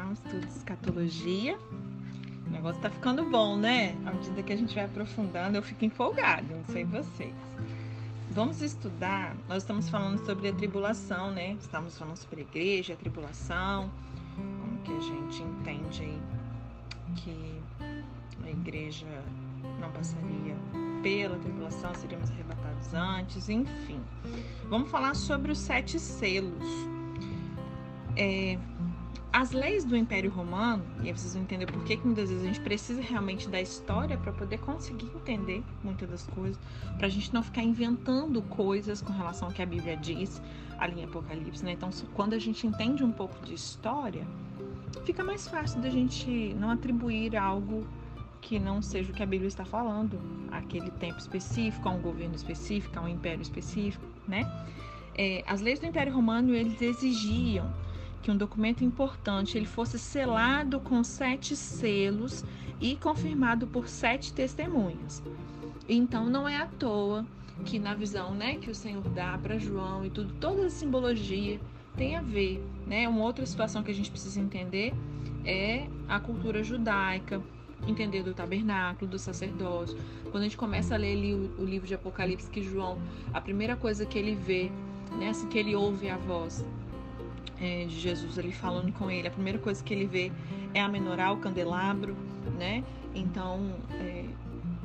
lá, 0.00 0.06
um 0.08 0.12
estudo 0.12 0.40
de 0.40 0.52
escatologia. 0.52 1.58
O 2.46 2.50
negócio 2.50 2.80
tá 2.80 2.90
ficando 2.90 3.24
bom, 3.24 3.56
né? 3.56 3.96
À 4.04 4.12
medida 4.12 4.42
que 4.42 4.52
a 4.52 4.56
gente 4.56 4.74
vai 4.74 4.84
aprofundando, 4.84 5.56
eu 5.56 5.62
fico 5.62 5.84
empolgada, 5.84 6.54
não 6.54 6.64
sei 6.72 6.84
vocês. 6.84 7.34
Vamos 8.30 8.62
estudar, 8.62 9.36
nós 9.48 9.62
estamos 9.62 9.88
falando 9.88 10.24
sobre 10.24 10.48
a 10.48 10.52
tribulação, 10.52 11.30
né? 11.32 11.56
Estamos 11.60 11.98
falando 11.98 12.16
sobre 12.16 12.40
a 12.40 12.44
igreja, 12.44 12.94
a 12.94 12.96
tribulação, 12.96 13.90
como 14.36 14.78
que 14.82 14.92
a 14.92 15.00
gente 15.00 15.42
entende 15.42 16.02
aí 16.02 16.20
que 17.16 17.60
a 18.44 18.50
igreja 18.50 19.06
não 19.80 19.90
passaria 19.90 20.54
pela 21.02 21.36
tribulação, 21.38 21.92
seríamos 21.94 22.30
arrebatados 22.30 22.94
antes, 22.94 23.48
enfim. 23.48 24.00
Vamos 24.68 24.90
falar 24.90 25.14
sobre 25.14 25.50
os 25.50 25.58
sete 25.58 25.98
selos. 25.98 26.64
É, 28.16 28.58
as 29.32 29.52
leis 29.52 29.84
do 29.84 29.96
Império 29.96 30.30
Romano, 30.30 30.84
e 31.02 31.08
aí 31.08 31.16
vocês 31.16 31.34
vão 31.34 31.42
entender 31.42 31.66
por 31.66 31.84
que, 31.84 31.96
que 31.96 32.04
muitas 32.04 32.28
vezes 32.28 32.44
a 32.44 32.46
gente 32.48 32.60
precisa 32.60 33.00
realmente 33.00 33.48
da 33.48 33.60
história 33.60 34.18
para 34.18 34.32
poder 34.32 34.58
conseguir 34.58 35.06
entender 35.14 35.62
muitas 35.84 36.08
das 36.10 36.26
coisas, 36.26 36.58
para 36.96 37.06
a 37.06 37.10
gente 37.10 37.32
não 37.32 37.42
ficar 37.42 37.62
inventando 37.62 38.42
coisas 38.42 39.00
com 39.00 39.12
relação 39.12 39.48
ao 39.48 39.54
que 39.54 39.62
a 39.62 39.66
Bíblia 39.66 39.96
diz 39.96 40.42
ali 40.78 41.00
em 41.00 41.04
Apocalipse, 41.04 41.64
né? 41.64 41.72
Então, 41.72 41.90
quando 42.14 42.32
a 42.32 42.38
gente 42.38 42.66
entende 42.66 43.04
um 43.04 43.12
pouco 43.12 43.38
de 43.44 43.54
história, 43.54 44.26
fica 45.04 45.22
mais 45.22 45.46
fácil 45.46 45.80
da 45.80 45.90
gente 45.90 46.54
não 46.58 46.70
atribuir 46.70 47.36
algo 47.36 47.86
que 48.40 48.58
não 48.58 48.82
seja 48.82 49.12
o 49.12 49.14
que 49.14 49.22
a 49.22 49.26
Bíblia 49.26 49.48
está 49.48 49.64
falando, 49.64 50.18
aquele 50.50 50.90
tempo 50.92 51.18
específico, 51.18 51.88
a 51.88 51.92
um 51.92 52.00
governo 52.00 52.34
específico, 52.34 52.98
a 52.98 53.02
um 53.02 53.08
império 53.08 53.42
específico, 53.42 54.04
né? 54.26 54.50
É, 55.14 55.44
as 55.46 55.60
leis 55.60 55.78
do 55.78 55.86
Império 55.86 56.12
Romano 56.12 56.54
eles 56.54 56.80
exigiam 56.80 57.70
que 58.22 58.30
um 58.30 58.36
documento 58.36 58.84
importante 58.84 59.56
ele 59.56 59.66
fosse 59.66 59.98
selado 59.98 60.80
com 60.80 61.02
sete 61.02 61.56
selos 61.56 62.44
e 62.80 62.96
confirmado 62.96 63.66
por 63.66 63.88
sete 63.88 64.32
testemunhas. 64.32 65.22
Então 65.88 66.26
não 66.26 66.48
é 66.48 66.56
à 66.56 66.66
toa 66.66 67.26
que 67.64 67.78
na 67.78 67.94
visão, 67.94 68.34
né, 68.34 68.56
que 68.56 68.70
o 68.70 68.74
Senhor 68.74 69.02
dá 69.10 69.36
para 69.38 69.58
João 69.58 70.04
e 70.04 70.10
tudo, 70.10 70.32
toda 70.40 70.66
a 70.66 70.70
simbologia 70.70 71.60
tem 71.96 72.16
a 72.16 72.22
ver, 72.22 72.62
né? 72.86 73.08
Uma 73.08 73.24
outra 73.24 73.44
situação 73.44 73.82
que 73.82 73.90
a 73.90 73.94
gente 73.94 74.10
precisa 74.10 74.40
entender 74.40 74.94
é 75.44 75.86
a 76.08 76.18
cultura 76.18 76.62
judaica, 76.62 77.42
entender 77.86 78.22
do 78.22 78.32
tabernáculo, 78.32 79.10
do 79.10 79.18
sacerdócio. 79.18 79.98
Quando 80.30 80.42
a 80.42 80.44
gente 80.44 80.56
começa 80.56 80.94
a 80.94 80.98
ler 80.98 81.16
ali 81.16 81.34
o, 81.34 81.50
o 81.58 81.64
livro 81.64 81.86
de 81.86 81.94
Apocalipse, 81.94 82.48
que 82.48 82.62
João, 82.62 82.98
a 83.34 83.40
primeira 83.40 83.76
coisa 83.76 84.06
que 84.06 84.18
ele 84.18 84.34
vê, 84.34 84.70
né, 85.18 85.30
assim 85.30 85.48
que 85.48 85.58
ele 85.58 85.74
ouve 85.74 86.08
a 86.08 86.16
voz 86.16 86.64
é, 87.60 87.84
de 87.84 87.98
Jesus 87.98 88.38
ali 88.38 88.52
falando 88.52 88.92
com 88.92 89.10
ele, 89.10 89.28
a 89.28 89.30
primeira 89.30 89.58
coisa 89.58 89.82
que 89.82 89.92
ele 89.92 90.06
vê 90.06 90.32
é 90.74 90.80
a 90.80 90.88
menorá, 90.88 91.32
o 91.32 91.38
candelabro, 91.38 92.16
né? 92.58 92.84
Então, 93.14 93.74
é, 93.92 94.24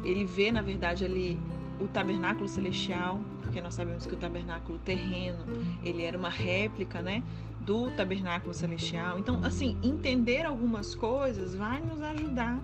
ele 0.03 0.25
vê, 0.25 0.51
na 0.51 0.61
verdade, 0.61 1.05
ali 1.05 1.39
o 1.79 1.87
tabernáculo 1.87 2.47
celestial, 2.47 3.19
porque 3.41 3.61
nós 3.61 3.73
sabemos 3.73 4.05
que 4.05 4.13
o 4.13 4.17
tabernáculo 4.17 4.77
terreno, 4.79 5.39
ele 5.83 6.03
era 6.03 6.17
uma 6.17 6.29
réplica, 6.29 7.01
né, 7.01 7.21
do 7.61 7.89
tabernáculo 7.91 8.53
celestial. 8.53 9.19
Então, 9.19 9.43
assim, 9.43 9.77
entender 9.83 10.45
algumas 10.45 10.93
coisas 10.93 11.55
vai 11.55 11.81
nos 11.81 12.01
ajudar 12.01 12.59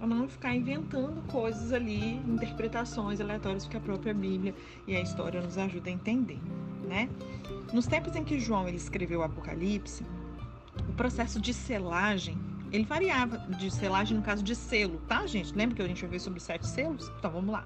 a 0.00 0.06
não 0.06 0.28
ficar 0.28 0.54
inventando 0.54 1.20
coisas 1.26 1.72
ali, 1.72 2.16
interpretações 2.26 3.20
aleatórias 3.20 3.66
que 3.66 3.76
a 3.76 3.80
própria 3.80 4.14
Bíblia 4.14 4.54
e 4.86 4.96
a 4.96 5.00
história 5.00 5.40
nos 5.40 5.58
ajuda 5.58 5.90
a 5.90 5.92
entender, 5.92 6.38
né? 6.86 7.08
Nos 7.72 7.86
tempos 7.86 8.16
em 8.16 8.24
que 8.24 8.40
João 8.40 8.66
ele 8.66 8.76
escreveu 8.76 9.20
o 9.20 9.22
Apocalipse, 9.22 10.04
o 10.88 10.92
processo 10.94 11.40
de 11.40 11.52
selagem 11.52 12.38
ele 12.70 12.84
variava 12.84 13.38
de 13.56 13.70
selagem 13.70 14.16
no 14.16 14.22
caso 14.22 14.42
de 14.42 14.54
selo, 14.54 15.00
tá, 15.08 15.26
gente? 15.26 15.54
Lembra 15.54 15.76
que 15.76 15.82
a 15.82 15.86
gente 15.86 16.06
ver 16.06 16.18
sobre 16.18 16.38
os 16.38 16.44
sete 16.44 16.66
selos? 16.66 17.10
Então 17.18 17.30
vamos 17.30 17.50
lá. 17.50 17.64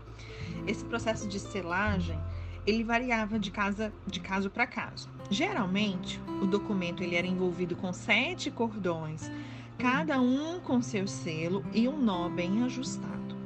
Esse 0.67 0.85
processo 0.85 1.29
de 1.29 1.41
selagem 1.41 2.19
ele 2.67 2.85
variava 2.85 3.39
de 3.39 3.51
casa 3.51 3.93
de 4.07 4.21
caso 4.21 4.49
para 4.49 4.67
caso. 4.67 5.09
Geralmente, 5.31 6.21
o 6.41 6.47
documento 6.47 7.03
ele 7.03 7.17
era 7.17 7.27
envolvido 7.27 7.75
com 7.75 7.93
sete 7.93 8.51
cordões 8.51 9.31
cada 9.79 10.21
um 10.21 10.61
com 10.61 10.81
seu 10.81 11.09
selo 11.09 11.65
e 11.73 11.89
um 11.89 12.01
nó 12.01 12.29
bem 12.29 12.63
ajustado. 12.63 13.37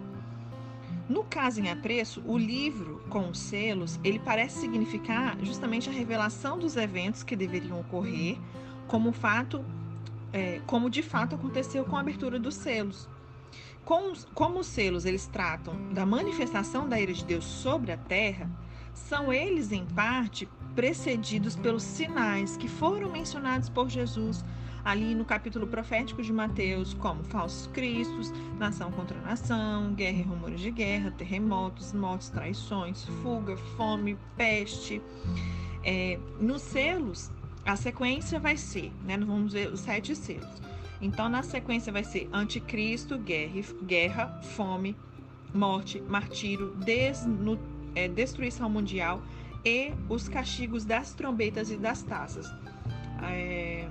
No 1.09 1.25
caso 1.25 1.61
em 1.61 1.71
apreço, 1.71 2.23
o 2.27 2.37
livro 2.37 2.96
com 3.09 3.31
os 3.31 3.39
selos, 3.39 3.99
ele 4.03 4.19
parece 4.19 4.61
significar 4.61 5.37
justamente 5.43 5.89
a 5.89 5.93
revelação 5.93 6.59
dos 6.59 6.77
eventos 6.77 7.23
que 7.23 7.37
deveriam 7.37 7.81
ocorrer, 7.81 8.39
como 8.87 9.13
fato, 9.13 9.65
é, 10.33 10.61
como 10.67 10.91
de 10.91 11.03
fato 11.03 11.35
aconteceu 11.35 11.85
com 11.85 11.97
a 11.97 12.01
abertura 12.01 12.39
dos 12.39 12.55
selos. 12.55 13.09
Com, 13.85 14.13
como 14.35 14.61
os 14.61 14.67
selos 14.67 15.05
eles 15.05 15.27
tratam 15.27 15.93
da 15.93 16.05
manifestação 16.05 16.89
da 16.89 17.01
ira 17.01 17.13
de 17.13 17.25
Deus 17.25 17.45
sobre 17.45 17.93
a 17.93 17.97
terra, 17.97 18.51
são 18.93 19.33
eles 19.33 19.71
em 19.71 19.85
parte 19.85 20.49
precedidos 20.75 21.55
pelos 21.55 21.83
sinais 21.83 22.57
que 22.57 22.69
foram 22.69 23.11
mencionados 23.11 23.69
por 23.69 23.89
Jesus 23.89 24.45
ali 24.87 25.17
no 25.17 25.25
capítulo 25.25 25.67
profético 25.67 26.23
de 26.23 26.33
Mateus, 26.33 26.95
como 26.95 27.25
falsos 27.25 27.67
cristos, 27.67 28.33
nação 28.57 28.93
contra 28.93 29.21
nação, 29.21 29.93
guerra 29.95 30.19
e 30.19 30.23
rumores 30.23 30.61
de 30.61 30.71
guerra, 30.71 31.11
terremotos, 31.11 31.93
mortes, 31.93 32.29
traições, 32.29 33.05
fuga, 33.21 33.57
fome, 33.77 34.17
peste. 34.37 35.03
É, 35.83 36.21
nos 36.41 36.63
selos, 36.63 37.33
a 37.65 37.75
sequência 37.75 38.39
vai 38.39 38.57
ser, 38.57 38.93
né? 39.03 39.17
Nós 39.17 39.29
vamos 39.29 39.53
ver 39.53 39.73
os 39.73 39.81
sete 39.81 40.15
selos. 40.15 40.63
Então, 41.01 41.29
na 41.29 41.43
sequência 41.43 41.93
vai 41.93 42.05
ser 42.05 42.29
anticristo, 42.33 43.19
guerra, 43.19 43.63
guerra 43.83 44.41
fome, 44.55 44.97
morte, 45.53 46.01
martírio, 46.01 46.77
desnu, 46.77 47.59
é, 47.97 48.07
destruição 48.07 48.71
mundial 48.71 49.21
e 49.65 49.93
os 50.09 50.29
castigos 50.29 50.85
das 50.85 51.13
trombetas 51.13 51.73
e 51.73 51.77
das 51.77 52.05
taças. 52.05 52.49
É, 53.25 53.89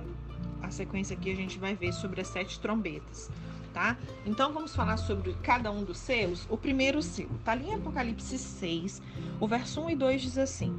a 0.62 0.70
sequência 0.70 1.16
aqui 1.16 1.30
a 1.30 1.36
gente 1.36 1.58
vai 1.58 1.74
ver 1.74 1.92
sobre 1.92 2.20
as 2.20 2.28
sete 2.28 2.58
trombetas, 2.60 3.30
tá? 3.72 3.96
Então 4.24 4.52
vamos 4.52 4.74
falar 4.74 4.96
sobre 4.96 5.34
cada 5.42 5.70
um 5.70 5.84
dos 5.84 5.98
selos. 5.98 6.46
O 6.50 6.56
primeiro 6.56 7.02
selo, 7.02 7.30
tá 7.44 7.52
ali 7.52 7.68
em 7.68 7.74
Apocalipse 7.74 8.38
6, 8.38 9.02
o 9.40 9.46
verso 9.46 9.80
1 9.80 9.90
e 9.90 9.96
2 9.96 10.22
diz 10.22 10.38
assim: 10.38 10.76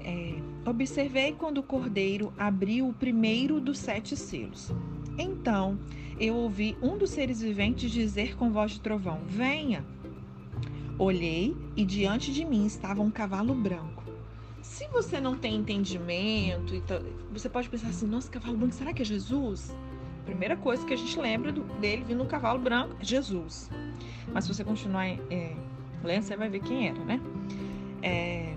é, 0.00 0.34
Observei 0.64 1.32
quando 1.32 1.58
o 1.58 1.62
cordeiro 1.62 2.32
abriu 2.38 2.88
o 2.88 2.92
primeiro 2.92 3.60
dos 3.60 3.78
sete 3.78 4.16
selos. 4.16 4.72
Então 5.18 5.78
eu 6.18 6.34
ouvi 6.34 6.76
um 6.80 6.96
dos 6.96 7.10
seres 7.10 7.40
viventes 7.40 7.90
dizer 7.90 8.36
com 8.36 8.50
voz 8.50 8.72
de 8.72 8.80
trovão: 8.80 9.20
Venha! 9.26 9.84
Olhei 10.98 11.54
e 11.76 11.84
diante 11.84 12.32
de 12.32 12.44
mim 12.44 12.66
estava 12.66 13.02
um 13.02 13.10
cavalo 13.10 13.54
branco 13.54 14.05
se 14.76 14.86
você 14.88 15.18
não 15.18 15.34
tem 15.34 15.54
entendimento, 15.56 16.74
você 17.32 17.48
pode 17.48 17.66
pensar 17.66 17.88
assim: 17.88 18.06
nossa, 18.06 18.30
cavalo 18.30 18.58
branco, 18.58 18.74
será 18.74 18.92
que 18.92 19.00
é 19.00 19.04
Jesus? 19.06 19.74
Primeira 20.26 20.54
coisa 20.54 20.84
que 20.84 20.92
a 20.92 20.96
gente 20.96 21.18
lembra 21.18 21.50
dele 21.80 22.04
vindo 22.04 22.18
no 22.18 22.26
cavalo 22.26 22.58
branco 22.58 22.94
é 23.00 23.04
Jesus. 23.04 23.70
Mas 24.34 24.44
se 24.44 24.52
você 24.52 24.62
continuar 24.62 25.06
é, 25.06 25.56
lendo, 26.04 26.24
você 26.24 26.36
vai 26.36 26.50
ver 26.50 26.60
quem 26.60 26.88
era, 26.88 26.98
né? 27.04 27.18
É, 28.02 28.54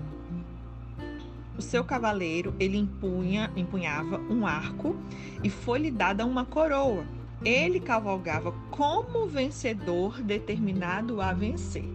o 1.56 1.62
seu 1.62 1.82
cavaleiro 1.82 2.54
ele 2.60 2.76
empunha, 2.76 3.50
empunhava 3.56 4.18
um 4.18 4.46
arco 4.46 4.94
e 5.42 5.48
foi-lhe 5.48 5.90
dada 5.90 6.26
uma 6.26 6.44
coroa. 6.44 7.02
Ele 7.42 7.80
cavalgava 7.80 8.52
como 8.70 9.26
vencedor 9.26 10.20
determinado 10.20 11.22
a 11.22 11.32
vencer. 11.32 11.88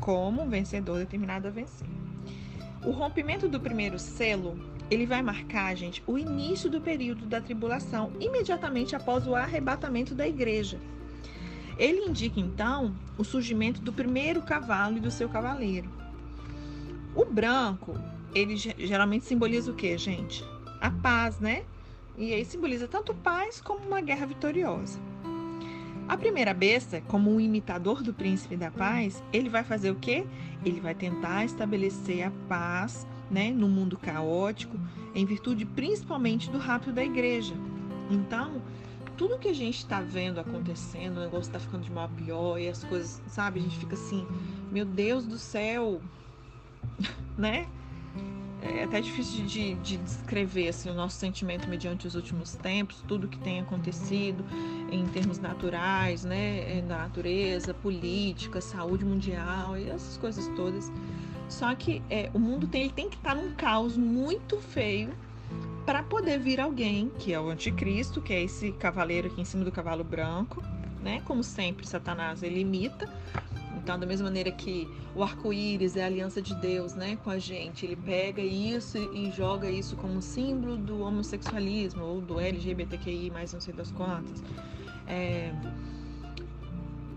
Como 0.00 0.40
um 0.40 0.48
vencedor 0.48 1.00
determinado 1.00 1.46
a 1.46 1.50
vencer. 1.50 1.86
O 2.82 2.90
rompimento 2.92 3.46
do 3.46 3.60
primeiro 3.60 3.98
selo, 3.98 4.58
ele 4.90 5.04
vai 5.04 5.20
marcar, 5.20 5.76
gente, 5.76 6.02
o 6.06 6.16
início 6.16 6.70
do 6.70 6.80
período 6.80 7.26
da 7.26 7.38
tribulação, 7.38 8.10
imediatamente 8.18 8.96
após 8.96 9.26
o 9.26 9.34
arrebatamento 9.34 10.14
da 10.14 10.26
igreja. 10.26 10.80
Ele 11.76 12.06
indica 12.06 12.40
então 12.40 12.94
o 13.18 13.24
surgimento 13.24 13.82
do 13.82 13.92
primeiro 13.92 14.40
cavalo 14.42 14.96
e 14.96 15.00
do 15.00 15.10
seu 15.10 15.28
cavaleiro. 15.28 15.90
O 17.14 17.24
branco, 17.24 17.94
ele 18.34 18.56
geralmente 18.56 19.26
simboliza 19.26 19.70
o 19.70 19.74
que, 19.74 19.96
gente? 19.98 20.42
A 20.80 20.90
paz, 20.90 21.38
né? 21.38 21.64
E 22.16 22.32
aí 22.32 22.44
simboliza 22.44 22.88
tanto 22.88 23.14
paz 23.14 23.60
como 23.60 23.86
uma 23.86 24.00
guerra 24.00 24.26
vitoriosa. 24.26 24.98
A 26.10 26.16
primeira 26.16 26.52
besta, 26.52 27.00
como 27.02 27.32
um 27.32 27.40
imitador 27.40 28.02
do 28.02 28.12
príncipe 28.12 28.56
da 28.56 28.68
paz, 28.68 29.22
ele 29.32 29.48
vai 29.48 29.62
fazer 29.62 29.92
o 29.92 29.94
quê? 29.94 30.26
Ele 30.64 30.80
vai 30.80 30.92
tentar 30.92 31.44
estabelecer 31.44 32.24
a 32.24 32.32
paz, 32.48 33.06
né, 33.30 33.52
no 33.52 33.68
mundo 33.68 33.96
caótico, 33.96 34.76
em 35.14 35.24
virtude 35.24 35.64
principalmente 35.64 36.50
do 36.50 36.58
rapto 36.58 36.90
da 36.90 37.04
igreja. 37.04 37.54
Então, 38.10 38.60
tudo 39.16 39.38
que 39.38 39.46
a 39.46 39.54
gente 39.54 39.78
está 39.78 40.00
vendo 40.00 40.40
acontecendo, 40.40 41.18
o 41.18 41.20
negócio 41.20 41.42
está 41.42 41.60
ficando 41.60 41.84
de 41.84 41.92
mal 41.92 42.06
a 42.06 42.08
pior 42.08 42.58
e 42.58 42.68
as 42.68 42.82
coisas, 42.82 43.22
sabe? 43.28 43.60
A 43.60 43.62
gente 43.62 43.78
fica 43.78 43.94
assim, 43.94 44.26
meu 44.72 44.84
Deus 44.84 45.24
do 45.24 45.38
céu, 45.38 46.02
né? 47.38 47.68
É, 48.70 48.80
é 48.80 48.84
até 48.84 49.00
difícil 49.00 49.44
de, 49.44 49.74
de 49.74 49.96
descrever 49.96 50.68
assim, 50.68 50.90
o 50.90 50.94
nosso 50.94 51.18
sentimento 51.18 51.68
mediante 51.68 52.06
os 52.06 52.14
últimos 52.14 52.54
tempos, 52.54 53.02
tudo 53.06 53.28
que 53.28 53.38
tem 53.38 53.60
acontecido 53.60 54.44
em 54.90 55.06
termos 55.06 55.38
naturais, 55.38 56.24
né, 56.24 56.78
é, 56.78 56.82
na 56.82 56.98
natureza, 56.98 57.74
política, 57.74 58.60
saúde 58.60 59.04
mundial 59.04 59.76
e 59.76 59.88
essas 59.88 60.16
coisas 60.16 60.46
todas. 60.56 60.90
Só 61.48 61.74
que 61.74 62.02
é, 62.08 62.30
o 62.32 62.38
mundo 62.38 62.66
tem, 62.68 62.82
ele 62.82 62.92
tem 62.92 63.08
que 63.08 63.16
estar 63.16 63.34
num 63.34 63.52
caos 63.54 63.96
muito 63.96 64.58
feio 64.58 65.10
para 65.84 66.02
poder 66.02 66.38
vir 66.38 66.60
alguém, 66.60 67.10
que 67.18 67.32
é 67.32 67.40
o 67.40 67.48
anticristo, 67.48 68.20
que 68.20 68.32
é 68.32 68.42
esse 68.42 68.70
cavaleiro 68.72 69.26
aqui 69.26 69.40
em 69.40 69.44
cima 69.44 69.64
do 69.64 69.72
cavalo 69.72 70.04
branco, 70.04 70.62
né? 71.02 71.20
Como 71.24 71.42
sempre, 71.42 71.86
Satanás 71.86 72.42
ele 72.42 72.60
imita. 72.60 73.12
Então, 73.82 73.98
da 73.98 74.06
mesma 74.06 74.24
maneira 74.24 74.50
que 74.52 74.88
o 75.14 75.22
arco-íris 75.22 75.96
é 75.96 76.02
a 76.02 76.06
aliança 76.06 76.40
de 76.40 76.54
Deus, 76.54 76.94
né, 76.94 77.16
com 77.24 77.30
a 77.30 77.38
gente, 77.38 77.86
ele 77.86 77.96
pega 77.96 78.42
isso 78.42 78.98
e 79.14 79.30
joga 79.30 79.70
isso 79.70 79.96
como 79.96 80.20
símbolo 80.20 80.76
do 80.76 81.00
homossexualismo 81.00 82.04
ou 82.04 82.20
do 82.20 82.38
LGBTQI, 82.38 83.30
mais 83.30 83.52
não 83.52 83.60
sei 83.60 83.72
das 83.72 83.90
quantas. 83.90 84.42
É... 85.06 85.52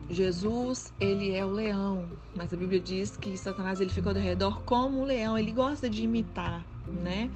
Jesus, 0.10 0.94
ele 1.00 1.32
é 1.32 1.44
o 1.46 1.50
leão, 1.50 2.06
mas 2.36 2.54
a 2.54 2.58
Bíblia 2.58 2.80
diz 2.80 3.18
que 3.18 3.38
Satanás 3.38 3.82
ele 3.82 3.90
ficou 3.90 4.12
ao 4.12 4.18
redor 4.18 4.62
como 4.64 5.02
um 5.02 5.06
leão, 5.06 5.38
ele 5.38 5.52
gosta 5.52 5.90
de 5.90 6.04
imitar, 6.04 6.66
né? 7.04 7.30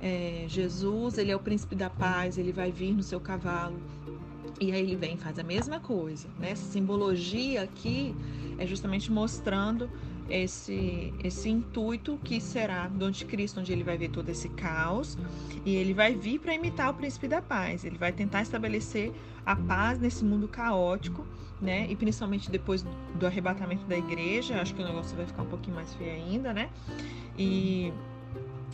É, 0.00 0.44
Jesus, 0.48 1.16
ele 1.16 1.30
é 1.30 1.36
o 1.36 1.38
príncipe 1.38 1.74
da 1.74 1.88
paz, 1.88 2.36
ele 2.36 2.52
vai 2.52 2.70
vir 2.70 2.92
no 2.92 3.02
seu 3.02 3.20
cavalo. 3.20 3.76
E 4.60 4.72
aí 4.72 4.80
ele 4.80 4.96
vem 4.96 5.14
e 5.14 5.16
faz 5.16 5.38
a 5.38 5.42
mesma 5.42 5.80
coisa, 5.80 6.28
né? 6.38 6.50
Essa 6.50 6.64
simbologia 6.64 7.62
aqui 7.62 8.14
é 8.56 8.66
justamente 8.66 9.10
mostrando 9.10 9.90
esse, 10.28 11.12
esse 11.22 11.48
intuito 11.48 12.18
que 12.22 12.40
será 12.40 12.88
do 12.88 13.04
anticristo, 13.04 13.60
onde 13.60 13.72
ele 13.72 13.82
vai 13.82 13.98
ver 13.98 14.08
todo 14.10 14.28
esse 14.28 14.48
caos 14.50 15.18
e 15.64 15.74
ele 15.74 15.92
vai 15.92 16.14
vir 16.14 16.38
para 16.38 16.54
imitar 16.54 16.90
o 16.90 16.94
príncipe 16.94 17.28
da 17.28 17.42
paz. 17.42 17.84
Ele 17.84 17.98
vai 17.98 18.12
tentar 18.12 18.42
estabelecer 18.42 19.12
a 19.44 19.56
paz 19.56 19.98
nesse 19.98 20.24
mundo 20.24 20.48
caótico, 20.48 21.26
né? 21.60 21.86
E 21.90 21.96
principalmente 21.96 22.50
depois 22.50 22.84
do 23.14 23.26
arrebatamento 23.26 23.84
da 23.86 23.98
igreja, 23.98 24.60
acho 24.60 24.74
que 24.74 24.82
o 24.82 24.84
negócio 24.84 25.16
vai 25.16 25.26
ficar 25.26 25.42
um 25.42 25.48
pouquinho 25.48 25.76
mais 25.76 25.92
feio 25.94 26.12
ainda, 26.12 26.52
né? 26.52 26.70
E 27.36 27.92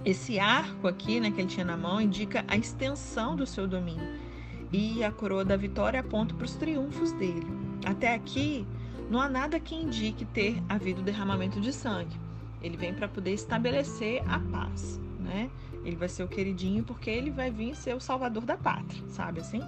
esse 0.05 0.39
arco 0.39 0.87
aqui, 0.87 1.21
né, 1.21 1.31
que 1.31 1.41
ele 1.41 1.49
tinha 1.49 1.65
na 1.65 1.77
mão, 1.77 2.01
indica 2.01 2.45
a 2.49 2.57
extensão 2.57 3.37
do 3.37 3.47
seu 3.47 3.67
domínio. 3.67 4.30
E 4.73 5.03
a 5.03 5.11
coroa 5.11 5.45
da 5.45 5.57
vitória 5.57 6.01
aponta 6.01 6.35
para 6.35 6.45
os 6.45 6.55
triunfos 6.55 7.13
dele. 7.13 7.47
Até 7.85 8.15
aqui, 8.15 8.67
não 9.11 9.21
há 9.21 9.29
nada 9.29 9.59
que 9.59 9.75
indique 9.75 10.25
ter 10.25 10.63
havido 10.69 11.03
derramamento 11.03 11.61
de 11.61 11.73
sangue. 11.73 12.17
Ele 12.63 12.77
vem 12.77 12.95
para 12.95 13.09
poder 13.09 13.33
estabelecer 13.33 14.23
a 14.29 14.39
paz, 14.39 15.01
né? 15.19 15.51
Ele 15.85 15.97
vai 15.97 16.09
ser 16.09 16.23
o 16.23 16.29
queridinho 16.29 16.85
porque 16.85 17.11
ele 17.11 17.31
vai 17.31 17.51
vir 17.51 17.75
ser 17.75 17.97
o 17.97 18.01
salvador 18.01 18.45
da 18.45 18.57
pátria, 18.57 19.03
sabe 19.09 19.41
assim? 19.41 19.63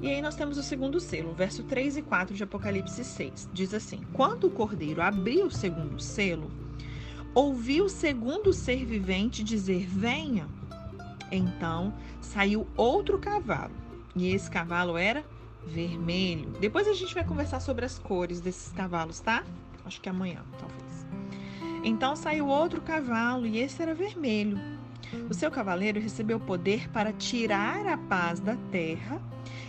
E 0.00 0.08
aí 0.08 0.20
nós 0.20 0.36
temos 0.36 0.58
o 0.58 0.62
segundo 0.62 1.00
selo, 1.00 1.32
verso 1.32 1.62
3 1.64 1.96
e 1.96 2.02
4 2.02 2.34
de 2.34 2.44
Apocalipse 2.44 3.04
6. 3.04 3.50
Diz 3.52 3.74
assim: 3.74 4.00
Quando 4.12 4.46
o 4.46 4.50
cordeiro 4.50 5.02
abriu 5.02 5.46
o 5.46 5.50
segundo 5.50 6.00
selo, 6.00 6.50
ouviu 7.34 7.86
o 7.86 7.88
segundo 7.88 8.52
ser 8.52 8.84
vivente 8.84 9.42
dizer: 9.42 9.86
Venha. 9.86 10.46
Então 11.30 11.92
saiu 12.20 12.66
outro 12.76 13.18
cavalo, 13.18 13.74
e 14.14 14.34
esse 14.34 14.50
cavalo 14.50 14.96
era 14.96 15.24
vermelho. 15.66 16.50
Depois 16.60 16.88
a 16.88 16.92
gente 16.92 17.14
vai 17.14 17.24
conversar 17.24 17.60
sobre 17.60 17.84
as 17.84 17.98
cores 17.98 18.40
desses 18.40 18.72
cavalos, 18.72 19.20
tá? 19.20 19.44
Acho 19.84 20.00
que 20.00 20.08
amanhã, 20.08 20.42
talvez. 20.58 21.06
Então 21.84 22.16
saiu 22.16 22.46
outro 22.46 22.80
cavalo 22.80 23.46
e 23.46 23.58
esse 23.58 23.80
era 23.82 23.94
vermelho. 23.94 24.58
O 25.30 25.34
seu 25.34 25.50
cavaleiro 25.50 26.00
recebeu 26.00 26.38
poder 26.38 26.88
para 26.90 27.12
tirar 27.12 27.86
a 27.86 27.96
paz 27.96 28.40
da 28.40 28.56
terra 28.70 29.20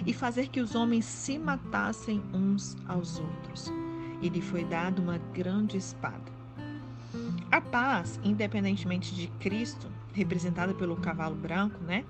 e 0.06 0.14
fazer 0.14 0.48
que 0.48 0.60
os 0.60 0.76
homens 0.76 1.06
se 1.06 1.38
matassem 1.38 2.22
uns 2.34 2.76
aos 2.88 3.20
outros. 3.20 3.72
E 4.22 4.28
lhe 4.28 4.42
foi 4.42 4.66
dado 4.66 5.02
uma 5.02 5.18
grande 5.34 5.78
espada. 5.78 6.40
A 7.52 7.62
paz, 7.62 8.20
independentemente 8.24 9.16
de 9.16 9.28
Cristo, 9.40 9.88
representada 10.14 10.74
pelo 10.74 10.98
cavalo 10.98 11.36
branco, 11.36 11.82
né? 11.84 12.04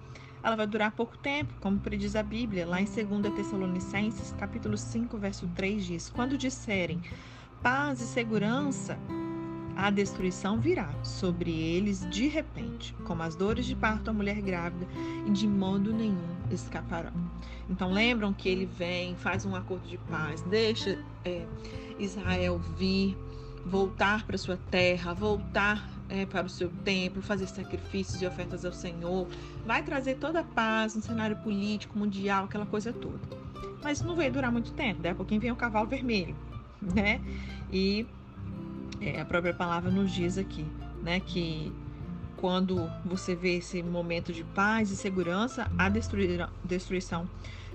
Ela 0.43 0.55
vai 0.55 0.67
durar 0.67 0.91
pouco 0.91 1.17
tempo, 1.17 1.53
como 1.59 1.79
prediz 1.79 2.15
a 2.15 2.23
Bíblia, 2.23 2.65
lá 2.65 2.81
em 2.81 2.85
2 2.85 3.33
Tessalonicenses, 3.35 4.33
capítulo 4.37 4.77
5, 4.77 5.17
verso 5.17 5.47
3 5.55 5.85
diz: 5.85 6.09
Quando 6.09 6.37
disserem 6.37 7.01
paz 7.61 7.99
e 8.01 8.05
segurança, 8.05 8.97
a 9.75 9.89
destruição 9.89 10.59
virá 10.59 10.89
sobre 11.03 11.51
eles 11.51 12.05
de 12.09 12.27
repente, 12.27 12.93
como 13.05 13.23
as 13.23 13.35
dores 13.35 13.65
de 13.65 13.75
parto 13.75 14.09
à 14.09 14.13
mulher 14.13 14.41
grávida, 14.41 14.87
e 15.25 15.31
de 15.31 15.47
modo 15.47 15.93
nenhum 15.93 16.37
escaparão. 16.51 17.13
Então 17.69 17.91
lembram 17.91 18.33
que 18.33 18.49
ele 18.49 18.65
vem, 18.65 19.15
faz 19.15 19.45
um 19.45 19.55
acordo 19.55 19.87
de 19.87 19.97
paz, 19.97 20.41
deixa 20.41 21.03
é, 21.23 21.45
Israel 21.97 22.59
vir, 22.77 23.17
voltar 23.65 24.25
para 24.25 24.37
sua 24.37 24.57
terra, 24.69 25.13
voltar 25.13 25.98
é, 26.09 26.25
para 26.25 26.45
o 26.45 26.49
seu 26.49 26.69
templo, 26.83 27.21
fazer 27.21 27.47
sacrifícios 27.47 28.21
e 28.21 28.25
ofertas 28.25 28.65
ao 28.65 28.73
Senhor, 28.73 29.27
vai 29.65 29.83
trazer 29.83 30.15
toda 30.15 30.39
a 30.41 30.43
paz 30.43 30.95
no 30.95 31.01
cenário 31.01 31.37
político, 31.37 31.97
mundial, 31.97 32.45
aquela 32.45 32.65
coisa 32.65 32.91
toda. 32.91 33.19
Mas 33.83 34.01
não 34.01 34.15
vai 34.15 34.29
durar 34.29 34.51
muito 34.51 34.73
tempo, 34.73 35.01
daqui 35.01 35.13
a 35.13 35.15
pouquinho 35.15 35.39
vem 35.39 35.51
o 35.51 35.55
cavalo 35.55 35.87
vermelho, 35.87 36.35
né? 36.81 37.21
E 37.71 38.05
é, 38.99 39.21
a 39.21 39.25
própria 39.25 39.53
palavra 39.53 39.89
nos 39.89 40.11
diz 40.11 40.37
aqui, 40.37 40.65
né, 41.01 41.19
que 41.19 41.71
quando 42.35 42.89
você 43.05 43.35
vê 43.35 43.57
esse 43.57 43.83
momento 43.83 44.31
de 44.31 44.43
paz 44.43 44.91
e 44.91 44.95
segurança, 44.95 45.69
a 45.77 45.89
destruição 45.89 47.29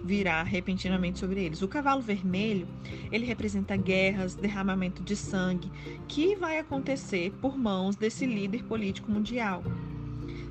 virá 0.05 0.43
repentinamente 0.43 1.19
sobre 1.19 1.43
eles. 1.43 1.63
O 1.63 1.69
cavalo 1.69 2.03
vermelho, 2.03 2.69
ele 3.11 3.25
representa 3.25 3.77
guerras, 3.77 4.35
derramamento 4.35 5.03
de 5.03 5.17
sangue, 5.17 5.71
que 6.07 6.37
vai 6.37 6.59
acontecer 6.59 7.33
por 7.41 7.57
mãos 7.57 7.97
desse 7.97 8.27
líder 8.27 8.65
político 8.65 9.11
mundial. 9.11 9.65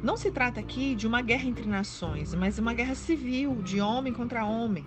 Não 0.01 0.17
se 0.17 0.31
trata 0.31 0.59
aqui 0.59 0.95
de 0.95 1.07
uma 1.07 1.21
guerra 1.21 1.47
entre 1.47 1.65
nações, 1.65 2.33
mas 2.33 2.59
uma 2.59 2.73
guerra 2.73 2.95
civil, 2.95 3.61
de 3.61 3.79
homem 3.79 4.11
contra 4.11 4.43
homem. 4.43 4.85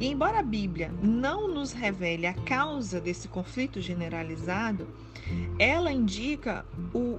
E 0.00 0.06
embora 0.06 0.38
a 0.38 0.42
Bíblia 0.42 0.92
não 1.02 1.48
nos 1.48 1.72
revele 1.72 2.26
a 2.26 2.32
causa 2.32 3.00
desse 3.00 3.26
conflito 3.26 3.80
generalizado, 3.80 4.86
ela 5.58 5.92
indica 5.92 6.64
o, 6.94 7.18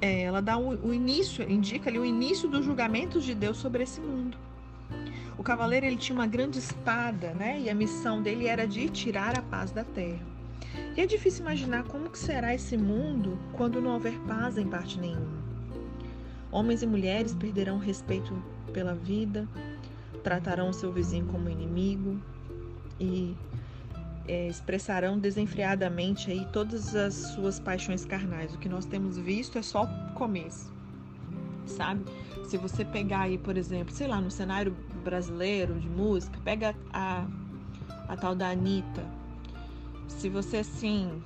é, 0.00 0.22
ela 0.22 0.42
dá 0.42 0.56
o, 0.58 0.92
início, 0.92 1.50
indica 1.50 1.88
ali 1.88 1.98
o 1.98 2.04
início 2.04 2.48
dos 2.48 2.64
julgamentos 2.64 3.24
de 3.24 3.34
Deus 3.34 3.56
sobre 3.56 3.82
esse 3.82 4.00
mundo. 4.00 4.36
Cavaleiro 5.48 5.86
ele 5.86 5.96
tinha 5.96 6.14
uma 6.14 6.26
grande 6.26 6.58
espada, 6.58 7.32
né? 7.32 7.58
E 7.58 7.70
a 7.70 7.74
missão 7.74 8.20
dele 8.20 8.46
era 8.46 8.66
de 8.66 8.86
tirar 8.90 9.38
a 9.38 9.40
paz 9.40 9.70
da 9.70 9.82
terra. 9.82 10.20
E 10.94 11.00
é 11.00 11.06
difícil 11.06 11.40
imaginar 11.40 11.84
como 11.84 12.10
que 12.10 12.18
será 12.18 12.54
esse 12.54 12.76
mundo 12.76 13.38
quando 13.54 13.80
não 13.80 13.94
houver 13.94 14.12
paz 14.26 14.58
em 14.58 14.66
parte 14.66 15.00
nenhuma. 15.00 15.42
Homens 16.52 16.82
e 16.82 16.86
mulheres 16.86 17.34
perderão 17.34 17.78
respeito 17.78 18.36
pela 18.74 18.94
vida, 18.94 19.48
tratarão 20.22 20.70
seu 20.70 20.92
vizinho 20.92 21.24
como 21.24 21.48
inimigo 21.48 22.20
e 23.00 23.34
é, 24.26 24.48
expressarão 24.48 25.18
desenfreadamente 25.18 26.30
aí 26.30 26.46
todas 26.52 26.94
as 26.94 27.14
suas 27.14 27.58
paixões 27.58 28.04
carnais. 28.04 28.54
O 28.54 28.58
que 28.58 28.68
nós 28.68 28.84
temos 28.84 29.16
visto 29.16 29.56
é 29.56 29.62
só 29.62 29.84
o 29.84 30.12
começo, 30.12 30.70
sabe? 31.64 32.04
Se 32.44 32.58
você 32.58 32.84
pegar 32.84 33.20
aí, 33.20 33.38
por 33.38 33.56
exemplo, 33.56 33.94
sei 33.94 34.08
lá, 34.08 34.20
no 34.20 34.30
cenário 34.30 34.76
brasileiro 35.08 35.80
de 35.80 35.88
música, 35.88 36.38
pega 36.44 36.76
a, 36.92 37.26
a 38.06 38.16
tal 38.16 38.34
da 38.34 38.50
Anitta. 38.50 39.02
Se 40.06 40.28
você 40.28 40.58
assim 40.58 41.22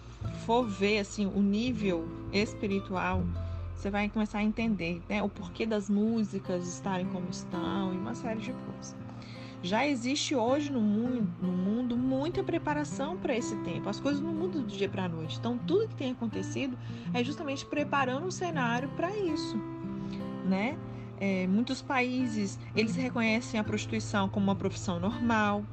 for 0.46 0.64
ver 0.64 1.00
assim 1.00 1.26
o 1.26 1.42
nível 1.42 2.06
espiritual, 2.32 3.24
você 3.74 3.90
vai 3.90 4.08
começar 4.08 4.38
a 4.38 4.44
entender 4.44 5.02
né, 5.08 5.20
o 5.20 5.28
porquê 5.28 5.66
das 5.66 5.90
músicas 5.90 6.64
estarem 6.68 7.06
como 7.06 7.28
estão 7.28 7.92
e 7.92 7.96
uma 7.96 8.14
série 8.14 8.40
de 8.40 8.52
coisas. 8.52 8.94
Já 9.64 9.86
existe 9.86 10.34
hoje 10.34 10.70
no 10.70 10.80
mundo, 10.80 11.28
no 11.40 11.52
mundo 11.52 11.96
muita 11.96 12.42
preparação 12.42 13.16
para 13.16 13.36
esse 13.36 13.56
tempo. 13.58 13.88
As 13.88 13.98
coisas 13.98 14.20
não 14.20 14.32
mudam 14.32 14.62
do 14.62 14.68
dia 14.68 14.88
para 14.88 15.04
a 15.04 15.08
noite. 15.08 15.38
Então, 15.38 15.56
tudo 15.56 15.88
que 15.88 15.94
tem 15.94 16.12
acontecido 16.12 16.76
é 17.14 17.22
justamente 17.22 17.64
preparando 17.66 18.26
o 18.26 18.32
cenário 18.32 18.88
para 18.90 19.16
isso, 19.16 19.56
né? 20.44 20.76
É, 21.19 21.47
muitos 21.47 21.81
países 21.81 22.59
eles 22.75 22.97
reconhecem 22.97 23.59
a 23.59 23.64
prostituição 23.64 24.28
como 24.28 24.45
uma 24.45 24.57
profissão 24.57 24.99
normal, 24.99 25.64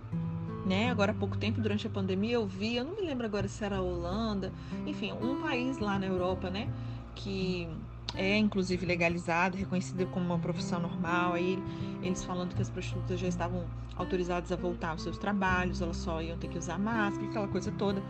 né? 0.65 0.89
Agora 0.91 1.11
há 1.11 1.15
pouco 1.15 1.37
tempo, 1.37 1.59
durante 1.59 1.87
a 1.87 1.89
pandemia, 1.89 2.35
eu 2.35 2.45
vi, 2.45 2.75
eu 2.75 2.85
não 2.85 2.95
me 2.95 3.01
lembro 3.01 3.25
agora 3.25 3.47
se 3.47 3.63
era 3.63 3.77
a 3.77 3.81
Holanda, 3.81 4.53
enfim, 4.85 5.11
um 5.13 5.41
país 5.41 5.79
lá 5.79 5.97
na 5.97 6.05
Europa, 6.05 6.49
né? 6.49 6.69
Que 7.15 7.67
é 8.15 8.37
inclusive 8.37 8.85
legalizado, 8.85 9.57
reconhecido 9.57 10.05
como 10.07 10.25
uma 10.25 10.39
profissão 10.39 10.79
normal. 10.79 11.33
Aí 11.33 11.61
eles 12.03 12.23
falando 12.23 12.55
que 12.55 12.61
as 12.61 12.69
prostitutas 12.69 13.19
já 13.19 13.27
estavam 13.27 13.65
autorizadas 13.95 14.51
a 14.51 14.55
voltar 14.55 14.91
aos 14.91 15.03
seus 15.03 15.17
trabalhos, 15.17 15.81
elas 15.81 15.97
só 15.97 16.21
iam 16.21 16.37
ter 16.37 16.47
que 16.47 16.57
usar 16.57 16.77
máscara, 16.79 17.27
aquela 17.27 17.47
coisa 17.47 17.71
toda. 17.71 18.01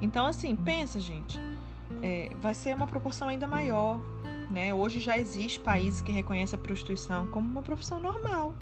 Então, 0.00 0.26
assim, 0.26 0.56
pensa, 0.56 0.98
gente, 0.98 1.38
é, 2.02 2.30
vai 2.40 2.54
ser 2.54 2.74
uma 2.74 2.86
proporção 2.86 3.28
ainda 3.28 3.46
maior 3.46 4.00
né? 4.50 4.74
Hoje 4.74 5.00
já 5.00 5.18
existe 5.18 5.60
países 5.60 6.00
que 6.00 6.12
reconhecem 6.12 6.58
a 6.58 6.62
prostituição 6.62 7.26
como 7.28 7.48
uma 7.48 7.62
profissão 7.62 8.00
normal, 8.00 8.54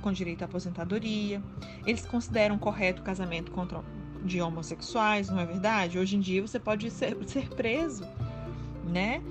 com 0.00 0.12
direito 0.12 0.42
à 0.42 0.44
aposentadoria. 0.44 1.42
Eles 1.86 2.06
consideram 2.06 2.58
correto 2.58 3.02
o 3.02 3.04
casamento 3.04 3.52
de 4.24 4.40
homossexuais, 4.40 5.28
não 5.28 5.40
é 5.40 5.46
verdade? 5.46 5.98
Hoje 5.98 6.16
em 6.16 6.20
dia 6.20 6.42
você 6.42 6.58
pode 6.58 6.90
ser, 6.90 7.16
ser 7.26 7.48
preso, 7.50 8.04
né? 8.84 9.22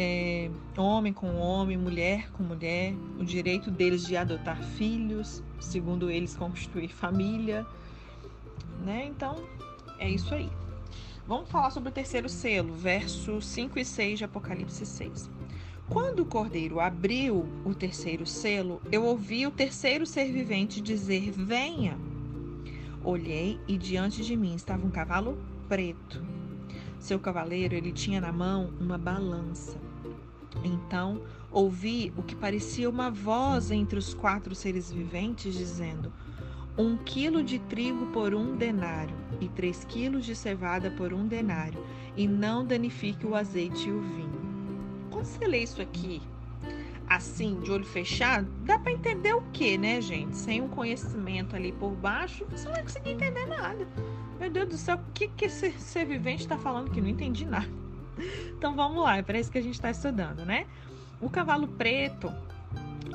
É, 0.00 0.48
homem 0.76 1.12
com 1.12 1.34
homem, 1.36 1.76
mulher 1.76 2.30
com 2.30 2.44
mulher, 2.44 2.94
o 3.18 3.24
direito 3.24 3.68
deles 3.68 4.06
de 4.06 4.16
adotar 4.16 4.62
filhos, 4.62 5.42
segundo 5.58 6.08
eles 6.08 6.36
constituir 6.36 6.88
família, 6.88 7.66
né? 8.84 9.06
Então, 9.06 9.36
é 9.98 10.08
isso 10.08 10.32
aí. 10.34 10.48
Vamos 11.28 11.50
falar 11.50 11.68
sobre 11.68 11.90
o 11.90 11.92
terceiro 11.92 12.26
selo, 12.26 12.72
versos 12.72 13.44
5 13.48 13.78
e 13.78 13.84
6 13.84 14.20
de 14.20 14.24
Apocalipse 14.24 14.86
6. 14.86 15.30
Quando 15.86 16.20
o 16.20 16.24
cordeiro 16.24 16.80
abriu 16.80 17.46
o 17.66 17.74
terceiro 17.74 18.24
selo, 18.24 18.80
eu 18.90 19.04
ouvi 19.04 19.46
o 19.46 19.50
terceiro 19.50 20.06
ser 20.06 20.32
vivente 20.32 20.80
dizer: 20.80 21.30
Venha. 21.30 21.98
Olhei 23.04 23.60
e 23.68 23.76
diante 23.76 24.24
de 24.24 24.34
mim 24.34 24.54
estava 24.54 24.86
um 24.86 24.90
cavalo 24.90 25.36
preto. 25.68 26.24
Seu 26.98 27.20
cavaleiro 27.20 27.74
ele 27.74 27.92
tinha 27.92 28.22
na 28.22 28.32
mão 28.32 28.72
uma 28.80 28.96
balança. 28.96 29.78
Então 30.64 31.20
ouvi 31.50 32.10
o 32.16 32.22
que 32.22 32.34
parecia 32.34 32.88
uma 32.88 33.10
voz 33.10 33.70
entre 33.70 33.98
os 33.98 34.14
quatro 34.14 34.54
seres 34.54 34.90
viventes 34.90 35.54
dizendo: 35.54 36.10
um 36.78 36.96
quilo 36.96 37.42
de 37.42 37.58
trigo 37.58 38.06
por 38.06 38.32
um 38.32 38.56
denário 38.56 39.14
e 39.40 39.48
três 39.48 39.84
quilos 39.84 40.24
de 40.24 40.36
cevada 40.36 40.90
por 40.92 41.12
um 41.12 41.26
denário, 41.26 41.84
e 42.16 42.26
não 42.26 42.64
danifique 42.64 43.26
o 43.26 43.34
azeite 43.34 43.88
e 43.88 43.92
o 43.92 44.00
vinho. 44.00 44.40
Quando 45.10 45.24
você 45.24 45.46
lê 45.46 45.62
isso 45.62 45.82
aqui, 45.82 46.22
assim, 47.08 47.60
de 47.60 47.70
olho 47.70 47.84
fechado, 47.84 48.48
dá 48.64 48.78
para 48.78 48.92
entender 48.92 49.34
o 49.34 49.42
que, 49.52 49.76
né, 49.76 50.00
gente? 50.00 50.36
Sem 50.36 50.60
um 50.60 50.68
conhecimento 50.68 51.56
ali 51.56 51.72
por 51.72 51.90
baixo, 51.90 52.44
você 52.50 52.64
não 52.66 52.72
vai 52.72 52.82
conseguir 52.82 53.10
entender 53.10 53.46
nada. 53.46 53.86
Meu 54.38 54.50
Deus 54.50 54.68
do 54.68 54.76
céu, 54.76 54.96
o 54.96 55.12
que, 55.12 55.28
que 55.28 55.46
esse 55.46 55.72
ser 55.72 56.04
vivente 56.04 56.42
está 56.42 56.56
falando 56.56 56.90
que 56.90 57.00
não 57.00 57.08
entendi 57.08 57.44
nada? 57.44 57.68
Então 58.56 58.74
vamos 58.74 59.02
lá, 59.02 59.16
é 59.16 59.22
para 59.22 59.38
isso 59.38 59.50
que 59.50 59.58
a 59.58 59.62
gente 59.62 59.74
está 59.74 59.90
estudando, 59.90 60.44
né? 60.44 60.66
O 61.20 61.28
cavalo 61.28 61.66
preto 61.66 62.32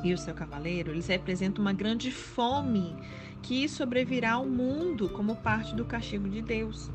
e 0.04 0.14
o 0.14 0.18
seu 0.18 0.34
cavaleiro, 0.34 0.92
eles 0.92 1.08
representam 1.08 1.62
uma 1.62 1.74
grande 1.74 2.12
fome 2.12 2.96
que 3.44 3.68
sobrevirá 3.68 4.34
ao 4.34 4.46
mundo 4.46 5.10
como 5.10 5.36
parte 5.36 5.76
do 5.76 5.86
castigo 5.86 6.28
de 6.30 6.42
Deus. 6.42 6.90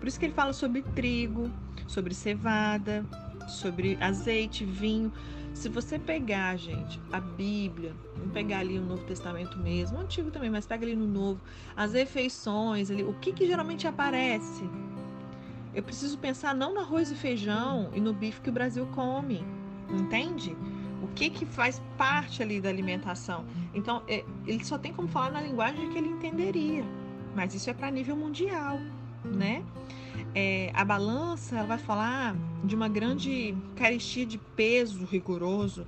Por 0.00 0.08
isso 0.08 0.18
que 0.18 0.26
ele 0.26 0.34
fala 0.34 0.52
sobre 0.52 0.82
trigo, 0.82 1.50
sobre 1.86 2.14
cevada, 2.14 3.04
sobre 3.46 3.96
azeite, 4.00 4.64
vinho. 4.64 5.12
Se 5.52 5.68
você 5.68 5.98
pegar, 5.98 6.56
gente, 6.56 6.98
a 7.12 7.20
Bíblia, 7.20 7.94
vamos 8.16 8.32
pegar 8.32 8.60
ali 8.60 8.78
o 8.78 8.82
Novo 8.82 9.04
Testamento 9.04 9.58
mesmo, 9.58 9.98
o 9.98 10.00
Antigo 10.00 10.30
também, 10.30 10.50
mas 10.50 10.66
pega 10.66 10.84
ali 10.84 10.96
no 10.96 11.06
Novo, 11.06 11.40
as 11.76 11.92
refeições, 11.92 12.90
ali, 12.90 13.04
o 13.04 13.12
que, 13.14 13.32
que 13.32 13.46
geralmente 13.46 13.86
aparece? 13.86 14.64
Eu 15.74 15.82
preciso 15.82 16.18
pensar 16.18 16.54
não 16.54 16.72
no 16.74 16.80
arroz 16.80 17.10
e 17.10 17.14
feijão 17.14 17.90
e 17.94 18.00
no 18.00 18.14
bife 18.14 18.40
que 18.40 18.48
o 18.48 18.52
Brasil 18.52 18.86
come, 18.94 19.44
entende? 19.90 20.56
O 21.02 21.08
que 21.08 21.28
que 21.28 21.44
faz 21.44 21.82
parte 21.98 22.42
ali 22.42 22.60
da 22.60 22.68
alimentação? 22.68 23.44
Então, 23.74 24.02
é, 24.06 24.24
ele 24.46 24.64
só 24.64 24.78
tem 24.78 24.92
como 24.92 25.08
falar 25.08 25.30
na 25.30 25.40
linguagem 25.40 25.90
que 25.90 25.98
ele 25.98 26.08
entenderia, 26.08 26.84
mas 27.34 27.54
isso 27.54 27.68
é 27.68 27.74
para 27.74 27.90
nível 27.90 28.16
mundial, 28.16 28.78
né? 29.24 29.64
É, 30.34 30.70
a 30.74 30.84
balança 30.84 31.56
ela 31.56 31.66
vai 31.66 31.78
falar 31.78 32.36
de 32.64 32.74
uma 32.74 32.88
grande 32.88 33.54
carestia 33.74 34.24
de 34.24 34.38
peso 34.38 35.04
rigoroso. 35.04 35.86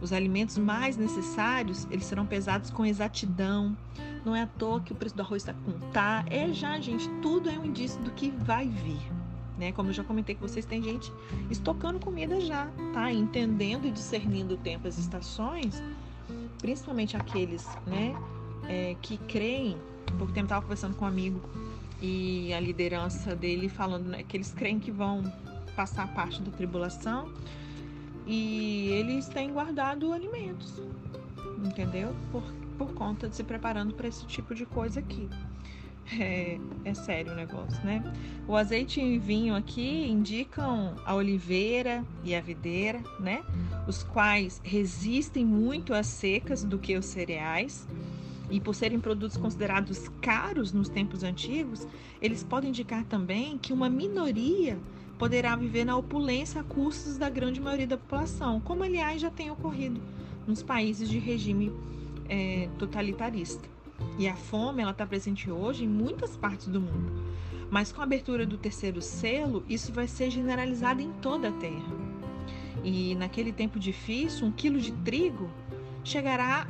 Os 0.00 0.12
alimentos 0.12 0.58
mais 0.58 0.96
necessários 0.96 1.86
eles 1.90 2.04
serão 2.04 2.26
pesados 2.26 2.70
com 2.70 2.84
exatidão. 2.84 3.76
Não 4.24 4.34
é 4.34 4.42
à 4.42 4.46
toa 4.46 4.80
que 4.80 4.92
o 4.92 4.96
preço 4.96 5.14
do 5.14 5.22
arroz 5.22 5.42
está 5.42 5.52
com 5.52 5.72
tá. 5.90 6.24
É 6.28 6.52
já, 6.52 6.80
gente, 6.80 7.08
tudo 7.20 7.50
é 7.50 7.58
um 7.58 7.64
indício 7.64 8.00
do 8.02 8.10
que 8.10 8.30
vai 8.30 8.66
vir. 8.66 9.23
Né? 9.56 9.72
Como 9.72 9.90
eu 9.90 9.92
já 9.92 10.02
comentei 10.02 10.34
com 10.34 10.46
vocês, 10.46 10.64
tem 10.64 10.82
gente 10.82 11.12
estocando 11.50 12.00
comida 12.00 12.40
já, 12.40 12.66
tá? 12.92 13.12
Entendendo 13.12 13.86
e 13.86 13.90
discernindo 13.90 14.54
o 14.54 14.56
tempo, 14.56 14.88
as 14.88 14.98
estações, 14.98 15.80
principalmente 16.58 17.16
aqueles, 17.16 17.64
né, 17.86 18.14
é, 18.68 18.96
que 19.00 19.16
creem. 19.18 19.76
Há 20.08 20.16
pouco 20.16 20.32
tempo 20.32 20.46
estava 20.46 20.62
conversando 20.62 20.96
com 20.96 21.04
um 21.04 21.08
amigo 21.08 21.40
e 22.00 22.52
a 22.52 22.60
liderança 22.60 23.34
dele 23.34 23.68
falando 23.68 24.08
né, 24.08 24.22
que 24.22 24.36
eles 24.36 24.52
creem 24.52 24.78
que 24.78 24.90
vão 24.90 25.22
passar 25.76 26.12
parte 26.14 26.40
da 26.42 26.50
tribulação 26.50 27.32
e 28.26 28.88
eles 28.90 29.28
têm 29.28 29.52
guardado 29.52 30.12
alimentos, 30.12 30.80
entendeu? 31.64 32.14
Por, 32.30 32.42
por 32.78 32.94
conta 32.94 33.28
de 33.28 33.36
se 33.36 33.44
preparando 33.44 33.94
para 33.94 34.08
esse 34.08 34.26
tipo 34.26 34.54
de 34.54 34.64
coisa 34.64 35.00
aqui. 35.00 35.28
É, 36.12 36.58
é, 36.84 36.94
sério 36.94 37.32
o 37.32 37.34
negócio, 37.34 37.82
né? 37.84 38.02
O 38.46 38.54
azeite 38.54 39.00
e 39.00 39.18
vinho 39.18 39.54
aqui 39.54 40.06
indicam 40.06 40.94
a 41.04 41.14
oliveira 41.14 42.04
e 42.22 42.34
a 42.34 42.40
videira, 42.40 43.02
né? 43.18 43.42
Os 43.88 44.02
quais 44.02 44.60
resistem 44.62 45.44
muito 45.46 45.94
às 45.94 46.06
secas 46.06 46.62
do 46.62 46.78
que 46.78 46.96
os 46.96 47.06
cereais. 47.06 47.88
E 48.50 48.60
por 48.60 48.74
serem 48.74 49.00
produtos 49.00 49.38
considerados 49.38 50.08
caros 50.20 50.72
nos 50.72 50.90
tempos 50.90 51.22
antigos, 51.22 51.88
eles 52.20 52.44
podem 52.44 52.68
indicar 52.68 53.02
também 53.04 53.56
que 53.56 53.72
uma 53.72 53.88
minoria 53.88 54.78
poderá 55.18 55.56
viver 55.56 55.84
na 55.86 55.96
opulência 55.96 56.60
a 56.60 56.64
custos 56.64 57.16
da 57.16 57.30
grande 57.30 57.60
maioria 57.60 57.86
da 57.86 57.96
população, 57.96 58.60
como 58.60 58.84
aliás 58.84 59.22
já 59.22 59.30
tem 59.30 59.50
ocorrido 59.50 60.00
nos 60.46 60.62
países 60.62 61.08
de 61.08 61.18
regime 61.18 61.72
é, 62.28 62.68
totalitarista. 62.78 63.73
E 64.18 64.28
a 64.28 64.36
fome 64.36 64.82
ela 64.82 64.92
está 64.92 65.06
presente 65.06 65.50
hoje 65.50 65.84
em 65.84 65.88
muitas 65.88 66.36
partes 66.36 66.68
do 66.68 66.80
mundo. 66.80 67.24
Mas 67.70 67.90
com 67.90 68.00
a 68.00 68.04
abertura 68.04 68.46
do 68.46 68.56
terceiro 68.56 69.02
selo, 69.02 69.64
isso 69.68 69.92
vai 69.92 70.06
ser 70.06 70.30
generalizado 70.30 71.00
em 71.00 71.10
toda 71.14 71.48
a 71.48 71.52
Terra. 71.52 72.04
E 72.84 73.14
naquele 73.14 73.52
tempo 73.52 73.78
difícil, 73.78 74.46
um 74.46 74.52
quilo 74.52 74.78
de 74.78 74.92
trigo 74.92 75.50
chegará 76.04 76.68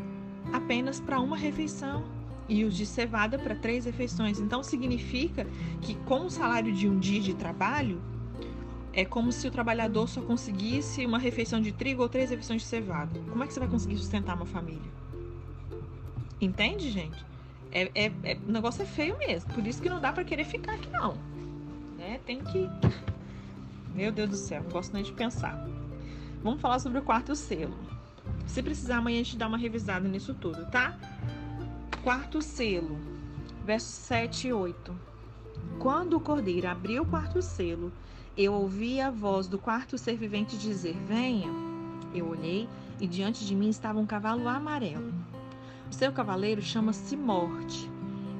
apenas 0.52 1.00
para 1.00 1.20
uma 1.20 1.36
refeição 1.36 2.04
e 2.48 2.64
os 2.64 2.76
de 2.76 2.86
cevada 2.86 3.38
para 3.38 3.54
três 3.54 3.84
refeições. 3.84 4.38
Então 4.38 4.62
significa 4.62 5.46
que 5.80 5.94
com 6.06 6.26
o 6.26 6.30
salário 6.30 6.72
de 6.72 6.88
um 6.88 6.98
dia 6.98 7.20
de 7.20 7.34
trabalho 7.34 8.00
é 8.92 9.04
como 9.04 9.32
se 9.32 9.46
o 9.48 9.50
trabalhador 9.50 10.08
só 10.08 10.22
conseguisse 10.22 11.04
uma 11.04 11.18
refeição 11.18 11.60
de 11.60 11.72
trigo 11.72 12.02
ou 12.02 12.08
três 12.08 12.30
refeições 12.30 12.62
de 12.62 12.68
cevada. 12.68 13.20
Como 13.28 13.42
é 13.42 13.46
que 13.46 13.52
você 13.52 13.60
vai 13.60 13.68
conseguir 13.68 13.96
sustentar 13.96 14.36
uma 14.36 14.46
família? 14.46 15.03
Entende, 16.44 16.90
gente? 16.90 17.24
É, 17.72 17.90
é, 17.94 18.12
é, 18.22 18.38
o 18.46 18.52
negócio 18.52 18.82
é 18.82 18.86
feio 18.86 19.18
mesmo. 19.18 19.52
Por 19.54 19.66
isso 19.66 19.80
que 19.80 19.88
não 19.88 19.98
dá 19.98 20.12
para 20.12 20.24
querer 20.24 20.44
ficar 20.44 20.74
aqui, 20.74 20.90
não. 20.90 21.14
Né? 21.96 22.20
Tem 22.26 22.44
que. 22.44 22.68
Meu 23.94 24.12
Deus 24.12 24.30
do 24.30 24.36
céu, 24.36 24.62
não 24.62 24.70
gosto 24.70 24.92
nem 24.92 25.02
de 25.02 25.12
pensar. 25.12 25.56
Vamos 26.42 26.60
falar 26.60 26.78
sobre 26.80 26.98
o 26.98 27.02
quarto 27.02 27.34
selo. 27.34 27.74
Se 28.46 28.62
precisar, 28.62 28.98
amanhã 28.98 29.20
a 29.20 29.24
gente 29.24 29.38
dá 29.38 29.48
uma 29.48 29.56
revisada 29.56 30.06
nisso 30.06 30.34
tudo, 30.34 30.66
tá? 30.66 30.98
Quarto 32.02 32.42
selo, 32.42 32.98
versos 33.64 33.94
7 33.94 34.48
e 34.48 34.52
8. 34.52 34.94
Quando 35.78 36.14
o 36.14 36.20
cordeiro 36.20 36.68
abriu 36.68 37.04
o 37.04 37.06
quarto 37.06 37.40
selo, 37.40 37.90
eu 38.36 38.52
ouvi 38.52 39.00
a 39.00 39.10
voz 39.10 39.46
do 39.46 39.58
quarto 39.58 39.96
ser 39.96 40.16
vivente 40.16 40.58
dizer: 40.58 40.96
Venha. 41.08 41.48
Eu 42.14 42.28
olhei 42.28 42.68
e 43.00 43.06
diante 43.06 43.46
de 43.46 43.54
mim 43.54 43.70
estava 43.70 43.98
um 43.98 44.06
cavalo 44.06 44.46
amarelo. 44.46 45.12
Seu 45.94 46.10
cavaleiro 46.10 46.60
chama-se 46.60 47.16
Morte. 47.16 47.88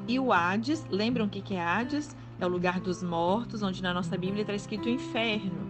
E 0.09 0.19
o 0.19 0.33
Hades, 0.33 0.85
lembram 0.91 1.27
o 1.27 1.29
que 1.29 1.55
é 1.55 1.63
Hades? 1.63 2.17
É 2.41 2.45
o 2.45 2.49
lugar 2.49 2.81
dos 2.81 3.01
mortos, 3.01 3.63
onde 3.63 3.81
na 3.81 3.95
nossa 3.95 4.19
Bíblia 4.19 4.43
está 4.43 4.55
escrito 4.55 4.89
inferno. 4.89 5.65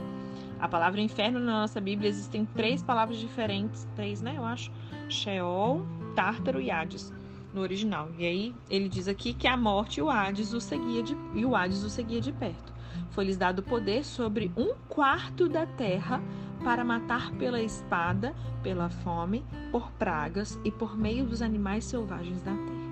A 0.58 0.66
palavra 0.66 1.02
inferno 1.02 1.38
na 1.38 1.60
nossa 1.60 1.82
Bíblia 1.82 2.08
existem 2.08 2.46
três 2.46 2.82
palavras 2.82 3.18
diferentes, 3.18 3.86
três, 3.94 4.22
né? 4.22 4.32
Eu 4.34 4.46
acho. 4.46 4.72
Sheol, 5.10 5.86
Tártaro 6.16 6.58
e 6.58 6.70
Hades 6.70 7.12
no 7.52 7.60
original. 7.60 8.08
E 8.18 8.24
aí 8.26 8.54
ele 8.70 8.88
diz 8.88 9.06
aqui 9.06 9.34
que 9.34 9.46
a 9.46 9.54
morte 9.54 10.00
e 10.00 10.02
o 10.02 10.08
Hades 10.08 10.54
o 10.54 10.62
seguia 10.62 11.02
de, 11.02 11.14
e 11.34 11.44
o 11.44 11.54
Hades 11.54 11.84
o 11.84 11.90
seguia 11.90 12.20
de 12.20 12.32
perto. 12.32 12.72
Foi-lhes 13.10 13.36
dado 13.36 13.62
poder 13.62 14.06
sobre 14.06 14.50
um 14.56 14.72
quarto 14.88 15.50
da 15.50 15.66
terra 15.66 16.22
para 16.64 16.82
matar 16.82 17.30
pela 17.32 17.60
espada, 17.60 18.34
pela 18.62 18.88
fome, 18.88 19.44
por 19.70 19.92
pragas 19.92 20.58
e 20.64 20.70
por 20.70 20.96
meio 20.96 21.26
dos 21.26 21.42
animais 21.42 21.84
selvagens 21.84 22.40
da 22.40 22.52
terra. 22.52 22.84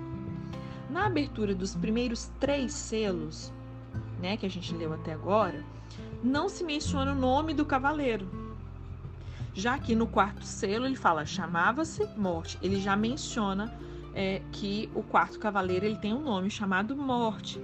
Na 0.91 1.07
abertura 1.07 1.55
dos 1.55 1.75
primeiros 1.75 2.31
três 2.39 2.71
selos, 2.71 3.51
né, 4.21 4.37
que 4.37 4.45
a 4.45 4.49
gente 4.49 4.73
leu 4.75 4.93
até 4.93 5.11
agora, 5.11 5.65
não 6.23 6.47
se 6.47 6.63
menciona 6.63 7.13
o 7.13 7.15
nome 7.15 7.55
do 7.55 7.65
cavaleiro. 7.65 8.27
Já 9.55 9.79
que 9.79 9.95
no 9.95 10.05
quarto 10.05 10.45
selo 10.45 10.85
ele 10.85 10.95
fala 10.95 11.25
chamava-se 11.25 12.07
morte, 12.15 12.59
ele 12.61 12.79
já 12.79 12.95
menciona 12.95 13.73
é, 14.13 14.41
que 14.51 14.89
o 14.93 15.01
quarto 15.01 15.39
cavaleiro 15.39 15.85
ele 15.85 15.97
tem 15.97 16.13
um 16.13 16.21
nome 16.21 16.49
chamado 16.51 16.95
morte. 16.95 17.59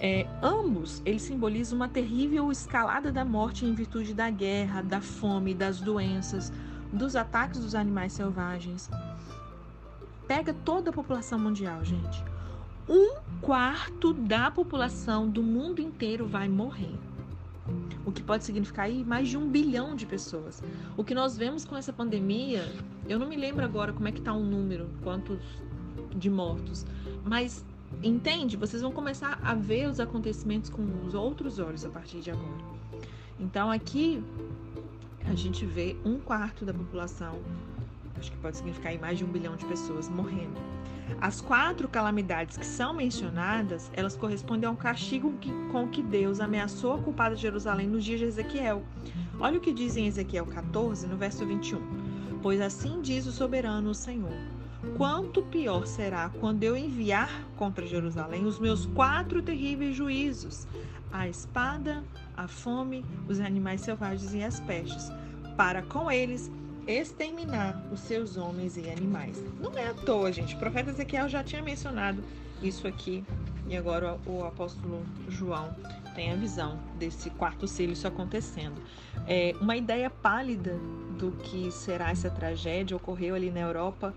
É, 0.00 0.26
ambos 0.42 1.02
eles 1.04 1.22
simbolizam 1.22 1.76
uma 1.76 1.88
terrível 1.88 2.52
escalada 2.52 3.10
da 3.10 3.24
morte 3.24 3.64
em 3.64 3.74
virtude 3.74 4.14
da 4.14 4.30
guerra, 4.30 4.80
da 4.80 5.00
fome, 5.00 5.54
das 5.54 5.80
doenças, 5.80 6.52
dos 6.92 7.16
ataques 7.16 7.60
dos 7.60 7.74
animais 7.74 8.12
selvagens. 8.12 8.88
Pega 10.26 10.54
toda 10.54 10.90
a 10.90 10.92
população 10.92 11.38
mundial, 11.38 11.84
gente. 11.84 12.22
Um 12.88 13.16
quarto 13.40 14.14
da 14.14 14.50
população 14.50 15.28
do 15.28 15.42
mundo 15.42 15.80
inteiro 15.80 16.26
vai 16.26 16.48
morrer. 16.48 16.94
O 18.04 18.12
que 18.12 18.22
pode 18.22 18.44
significar 18.44 18.86
aí 18.86 19.04
mais 19.04 19.28
de 19.28 19.36
um 19.36 19.48
bilhão 19.48 19.94
de 19.94 20.06
pessoas. 20.06 20.62
O 20.96 21.04
que 21.04 21.14
nós 21.14 21.36
vemos 21.36 21.64
com 21.64 21.76
essa 21.76 21.92
pandemia, 21.92 22.64
eu 23.06 23.18
não 23.18 23.28
me 23.28 23.36
lembro 23.36 23.64
agora 23.64 23.92
como 23.92 24.08
é 24.08 24.12
que 24.12 24.20
está 24.20 24.32
o 24.32 24.42
número, 24.42 24.88
quantos 25.02 25.38
de 26.16 26.30
mortos, 26.30 26.86
mas 27.24 27.64
entende? 28.02 28.56
Vocês 28.56 28.82
vão 28.82 28.92
começar 28.92 29.38
a 29.42 29.54
ver 29.54 29.88
os 29.88 30.00
acontecimentos 30.00 30.70
com 30.70 30.82
os 31.06 31.14
outros 31.14 31.58
olhos 31.58 31.84
a 31.84 31.88
partir 31.88 32.20
de 32.20 32.30
agora. 32.30 32.78
Então 33.38 33.70
aqui 33.70 34.22
a 35.24 35.34
gente 35.34 35.64
vê 35.66 35.96
um 36.04 36.18
quarto 36.18 36.64
da 36.64 36.72
população, 36.72 37.38
acho 38.16 38.32
que 38.32 38.38
pode 38.38 38.56
significar 38.56 38.98
mais 38.98 39.18
de 39.18 39.24
um 39.24 39.28
bilhão 39.28 39.56
de 39.56 39.64
pessoas 39.66 40.08
morrendo. 40.08 40.58
As 41.20 41.40
quatro 41.40 41.88
calamidades 41.88 42.56
que 42.56 42.66
são 42.66 42.92
mencionadas, 42.92 43.90
elas 43.94 44.16
correspondem 44.16 44.68
ao 44.68 44.76
castigo 44.76 45.32
que, 45.40 45.50
com 45.72 45.88
que 45.88 46.02
Deus 46.02 46.40
ameaçou 46.40 46.94
a 46.94 46.98
culpada 46.98 47.34
de 47.34 47.42
Jerusalém 47.42 47.86
nos 47.86 48.04
dias 48.04 48.20
de 48.20 48.26
Ezequiel. 48.26 48.82
Olha 49.40 49.58
o 49.58 49.60
que 49.60 49.72
diz 49.72 49.96
em 49.96 50.06
Ezequiel 50.06 50.46
14, 50.46 51.06
no 51.06 51.16
verso 51.16 51.46
21. 51.46 51.80
Pois 52.42 52.60
assim 52.60 53.00
diz 53.00 53.26
o 53.26 53.32
soberano 53.32 53.90
o 53.90 53.94
Senhor: 53.94 54.36
Quanto 54.98 55.42
pior 55.44 55.86
será 55.86 56.28
quando 56.40 56.64
eu 56.64 56.76
enviar 56.76 57.30
contra 57.56 57.86
Jerusalém 57.86 58.44
os 58.44 58.58
meus 58.58 58.84
quatro 58.84 59.40
terríveis 59.40 59.94
juízos: 59.94 60.66
a 61.12 61.28
espada, 61.28 62.02
a 62.36 62.48
fome, 62.48 63.04
os 63.28 63.38
animais 63.38 63.80
selvagens 63.80 64.34
e 64.34 64.42
as 64.42 64.58
pestes, 64.58 65.08
para 65.56 65.82
com 65.82 66.10
eles 66.10 66.50
exterminar 66.84 67.80
os 67.92 68.00
seus 68.00 68.36
homens 68.36 68.76
e 68.76 68.90
animais. 68.90 69.40
Não 69.60 69.78
é 69.78 69.88
à 69.88 69.94
toa, 69.94 70.32
gente. 70.32 70.56
O 70.56 70.58
profeta 70.58 70.90
Ezequiel 70.90 71.28
já 71.28 71.44
tinha 71.44 71.62
mencionado 71.62 72.20
isso 72.60 72.88
aqui 72.88 73.24
e 73.68 73.76
agora 73.76 74.18
o 74.26 74.44
apóstolo 74.44 75.06
João 75.28 75.76
tem 76.16 76.32
a 76.32 76.34
visão 76.34 76.76
desse 76.98 77.30
quarto 77.30 77.68
selo 77.68 77.92
isso 77.92 78.08
acontecendo. 78.08 78.82
É, 79.28 79.54
uma 79.60 79.76
ideia 79.76 80.10
pálida 80.10 80.76
do 81.16 81.30
que 81.30 81.70
será 81.70 82.10
essa 82.10 82.28
tragédia 82.28 82.96
ocorreu 82.96 83.36
ali 83.36 83.50
na 83.50 83.60
Europa, 83.60 84.12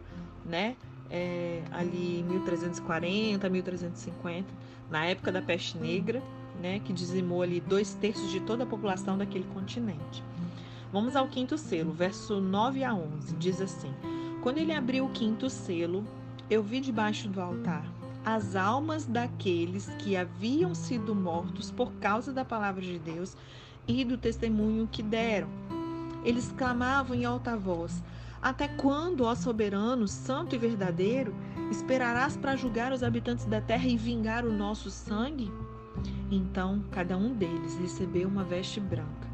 né? 0.46 0.76
É, 1.10 1.62
ali 1.72 2.20
em 2.20 2.24
1340, 2.24 3.50
1350, 3.50 4.48
na 4.90 5.06
época 5.06 5.32
da 5.32 5.42
peste 5.42 5.78
negra, 5.78 6.22
né? 6.62 6.80
Que 6.80 6.94
dizimou 6.94 7.42
ali 7.42 7.60
dois 7.60 7.94
terços 7.96 8.32
de 8.32 8.40
toda 8.42 8.64
a 8.64 8.68
população 8.68 9.18
daquele 9.18 9.46
continente. 9.54 10.24
Vamos 10.92 11.16
ao 11.16 11.28
quinto 11.28 11.58
selo, 11.58 11.92
verso 11.92 12.40
9 12.40 12.84
a 12.84 12.94
11. 12.94 13.36
Diz 13.36 13.62
assim: 13.62 13.94
Quando 14.42 14.58
ele 14.58 14.74
abriu 14.74 15.06
o 15.06 15.12
quinto 15.12 15.50
selo, 15.50 16.04
eu 16.50 16.62
vi 16.62 16.80
debaixo 16.80 17.28
do 17.28 17.42
altar 17.42 17.86
as 18.26 18.56
almas 18.56 19.06
daqueles 19.06 19.88
que 19.98 20.16
haviam 20.16 20.76
sido 20.76 21.16
mortos 21.16 21.72
por 21.72 21.92
causa 21.94 22.32
da 22.32 22.46
palavra 22.46 22.82
de 22.82 23.00
Deus 23.00 23.36
e 23.88 24.06
do 24.06 24.18
testemunho 24.18 24.88
que 24.92 25.02
deram. 25.02 25.50
Eles 26.24 26.54
clamavam 26.56 27.16
em 27.16 27.26
alta 27.26 27.58
voz: 27.58 28.04
Até 28.42 28.68
quando, 28.68 29.24
ó 29.24 29.36
soberano, 29.36 30.08
santo 30.08 30.56
e 30.56 30.58
verdadeiro, 30.58 31.36
esperarás 31.70 32.36
para 32.36 32.56
julgar 32.56 32.92
os 32.92 33.04
habitantes 33.04 33.46
da 33.46 33.62
terra 33.62 33.88
e 33.88 33.96
vingar 33.96 34.44
o 34.46 34.52
nosso 34.52 34.90
sangue? 34.90 35.52
Então 36.32 36.84
cada 36.90 37.16
um 37.16 37.36
deles 37.36 37.78
recebeu 37.78 38.28
uma 38.28 38.44
veste 38.44 38.80
branca 38.80 39.30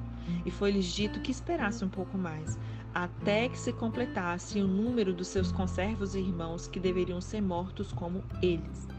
e 0.46 0.52
foi-lhes 0.52 0.86
dito 0.86 1.22
que 1.22 1.32
esperasse 1.32 1.86
um 1.86 1.90
pouco 1.90 2.18
mais, 2.18 2.60
até 2.94 3.48
que 3.48 3.58
se 3.58 3.72
completasse 3.72 4.60
o 4.60 4.68
número 4.68 5.14
dos 5.14 5.30
seus 5.30 5.54
conservos 5.54 6.14
e 6.14 6.20
irmãos 6.20 6.68
que 6.68 6.80
deveriam 6.80 7.22
ser 7.22 7.42
mortos 7.42 7.94
como 7.94 8.24
eles. 8.42 8.97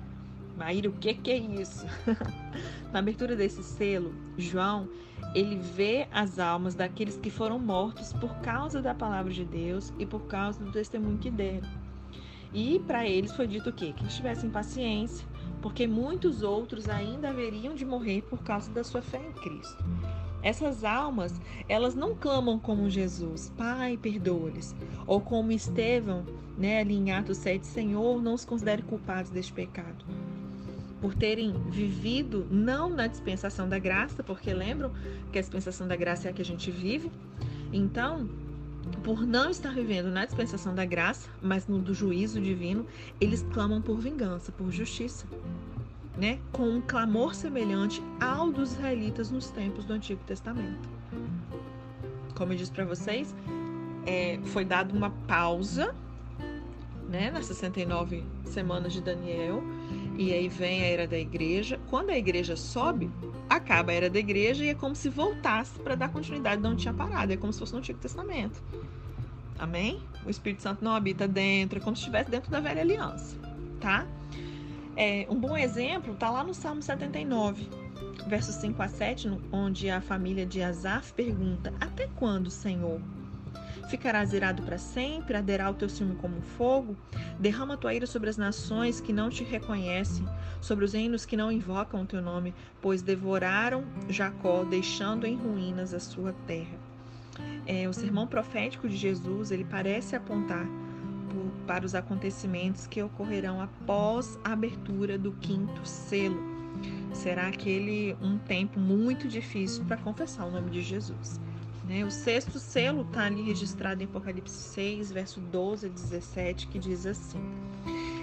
Maíra, 0.59 0.90
o 0.90 0.92
que, 0.92 1.14
que 1.14 1.31
é 1.31 1.38
isso? 1.38 1.87
Na 2.92 2.99
abertura 2.99 3.37
desse 3.37 3.62
selo, 3.62 4.12
João, 4.37 4.88
ele 5.35 5.57
vê 5.57 6.09
as 6.11 6.40
almas 6.40 6.75
daqueles 6.75 7.16
que 7.16 7.31
foram 7.31 7.61
mortos 7.61 8.12
por 8.12 8.35
causa 8.40 8.83
da 8.83 8.92
palavra 8.92 9.33
de 9.33 9.44
Deus 9.44 9.92
e 9.99 10.05
por 10.05 10.27
causa 10.27 10.62
do 10.62 10.73
testemunho 10.73 11.18
que 11.18 11.31
deram. 11.31 11.68
E 12.53 12.81
para 12.81 13.07
eles 13.07 13.33
foi 13.33 13.47
dito 13.47 13.71
o 13.71 13.73
quê? 13.73 13.92
Que 13.94 14.03
eles 14.03 14.16
tivessem 14.16 14.51
paciência, 14.51 15.25
porque 15.62 15.87
muitos 15.87 16.42
outros 16.42 16.88
ainda 16.88 17.29
haveriam 17.29 17.75
de 17.75 17.85
morrer 17.85 18.23
por 18.23 18.42
causa 18.42 18.71
da 18.73 18.83
sua 18.83 19.03
fé 19.03 19.21
em 19.25 19.33
Cristo. 19.40 19.85
Essas 20.42 20.83
almas, 20.83 21.40
elas 21.68 21.94
não 21.94 22.16
clamam 22.16 22.59
como 22.59 22.90
Jesus, 22.90 23.53
Pai, 23.57 23.97
perdoa-lhes, 23.97 24.75
ou 25.07 25.21
como 25.21 25.53
Estevão, 25.53 26.25
né, 26.57 26.81
ali 26.81 26.94
em 26.94 27.12
Atos 27.12 27.38
7, 27.38 27.66
Senhor, 27.66 28.21
não 28.21 28.35
os 28.35 28.44
considere 28.44 28.83
culpados 28.83 29.31
deste 29.31 29.53
pecado. 29.53 30.05
Por 31.00 31.14
terem 31.14 31.52
vivido 31.70 32.46
não 32.50 32.90
na 32.90 33.06
dispensação 33.06 33.68
da 33.68 33.78
graça, 33.78 34.22
porque 34.22 34.52
lembram 34.52 34.90
que 35.32 35.38
a 35.38 35.40
dispensação 35.40 35.87
da 35.87 35.96
graça 35.96 36.28
é 36.28 36.30
a 36.30 36.34
que 36.34 36.42
a 36.42 36.44
gente 36.44 36.70
vive. 36.70 37.11
Então, 37.72 38.28
por 39.04 39.26
não 39.26 39.50
estar 39.50 39.72
vivendo 39.72 40.08
na 40.08 40.24
dispensação 40.24 40.74
da 40.74 40.84
graça, 40.84 41.28
mas 41.40 41.66
no 41.68 41.78
do 41.78 41.94
juízo 41.94 42.40
divino, 42.40 42.87
eles 43.20 43.46
clamam 43.52 43.80
por 43.80 43.98
vingança, 43.98 44.50
por 44.50 44.72
justiça 44.72 45.26
né, 46.18 46.40
com 46.50 46.68
um 46.68 46.80
clamor 46.80 47.32
semelhante 47.34 48.02
ao 48.20 48.50
dos 48.50 48.72
israelitas 48.72 49.30
nos 49.30 49.48
tempos 49.50 49.84
do 49.84 49.92
Antigo 49.92 50.20
Testamento. 50.24 50.88
Como 52.34 52.52
eu 52.52 52.56
disse 52.56 52.72
para 52.72 52.84
vocês, 52.84 53.34
é, 54.04 54.38
foi 54.46 54.64
dada 54.64 54.92
uma 54.92 55.11
pausa 55.28 55.94
né, 57.08 57.30
nas 57.30 57.46
69 57.46 58.24
semanas 58.44 58.92
de 58.92 59.00
Daniel, 59.00 59.62
e 60.18 60.33
aí 60.33 60.48
vem 60.48 60.83
a 60.83 60.87
era 60.87 61.07
da 61.07 61.16
igreja. 61.16 61.78
Quando 61.88 62.11
a 62.11 62.18
igreja 62.18 62.57
sobe, 62.57 63.09
acaba 63.48 63.92
a 63.92 63.94
era 63.94 64.11
da 64.11 64.18
igreja 64.18 64.64
e 64.64 64.68
é 64.68 64.74
como 64.74 64.96
se 64.96 65.09
voltasse 65.09 65.78
para 65.78 65.94
dar 65.94 66.09
continuidade 66.09 66.61
de 66.61 66.66
onde 66.66 66.83
tinha 66.83 66.92
parado, 66.92 67.33
é 67.33 67.37
como 67.37 67.52
se 67.52 67.61
fosse 67.61 67.72
no 67.72 67.78
Antigo 67.78 68.00
Testamento. 68.00 68.61
Amém? 69.57 70.02
O 70.26 70.31
Espírito 70.31 70.62
Santo 70.62 70.85
não 70.85 70.92
habita 70.92 71.28
dentro, 71.28 71.78
é 71.78 71.81
como 71.81 71.94
se 71.94 72.02
estivesse 72.02 72.31
dentro 72.31 72.50
da 72.50 72.59
velha 72.59 72.81
aliança, 72.81 73.37
tá? 73.81 74.04
É, 74.96 75.24
um 75.31 75.37
bom 75.37 75.57
exemplo 75.57 76.14
está 76.14 76.28
lá 76.31 76.42
no 76.42 76.52
Salmo 76.52 76.83
79, 76.83 77.68
versos 78.26 78.57
5 78.57 78.83
a 78.83 78.88
7, 78.88 79.31
onde 79.52 79.88
a 79.88 80.00
família 80.00 80.44
de 80.44 80.61
Asaf 80.61 81.12
pergunta: 81.12 81.72
Até 81.81 82.09
quando, 82.16 82.50
Senhor? 82.50 83.00
Ficarás 83.88 84.35
irado 84.35 84.62
para 84.62 84.77
sempre? 84.77 85.35
Aderá 85.35 85.70
o 85.70 85.74
teu 85.74 85.88
ciúme 85.88 86.14
como 86.16 86.42
fogo? 86.42 86.94
Derrama 87.40 87.77
tua 87.77 87.94
ira 87.94 88.07
sobre 88.07 88.29
as 88.29 88.37
nações 88.37 89.01
que 89.01 89.14
não 89.14 89.31
te 89.31 89.42
reconhecem, 89.42 90.27
sobre 90.61 90.85
os 90.85 90.92
reinos 90.92 91.24
que 91.24 91.38
não 91.38 91.51
invocam 91.51 92.03
o 92.03 92.07
teu 92.07 92.20
nome, 92.20 92.55
pois 92.83 93.01
devoraram 93.01 93.85
Jacó, 94.09 94.62
deixando 94.62 95.27
em 95.27 95.37
ruínas 95.37 95.94
a 95.94 96.01
sua 96.01 96.35
terra. 96.46 96.79
É, 97.66 97.88
o 97.88 97.92
sermão 97.94 98.27
profético 98.27 98.87
de 98.88 98.96
Jesus 98.96 99.51
ele 99.51 99.64
parece 99.64 100.14
apontar 100.14 100.66
para 101.66 101.85
os 101.85 101.94
acontecimentos 101.94 102.87
que 102.87 103.03
ocorrerão 103.03 103.61
após 103.61 104.38
a 104.44 104.53
abertura 104.53 105.18
do 105.18 105.33
quinto 105.33 105.87
selo. 105.87 106.42
Será 107.12 107.48
aquele 107.48 108.16
um 108.20 108.38
tempo 108.38 108.79
muito 108.79 109.29
difícil 109.29 109.85
para 109.85 109.96
confessar 109.96 110.44
o 110.44 110.51
nome 110.51 110.70
de 110.70 110.83
Jesus. 110.83 111.40
Né? 111.88 112.05
O 112.05 112.11
sexto 112.11 112.59
selo 112.59 113.03
está 113.03 113.24
ali 113.24 113.42
registrado 113.42 114.03
em 114.03 114.07
Apocalipse 114.07 114.55
6, 114.55 115.11
verso 115.11 115.40
12 115.40 115.87
a 115.87 115.88
17, 115.88 116.66
que 116.68 116.79
diz 116.79 117.07
assim: 117.07 117.40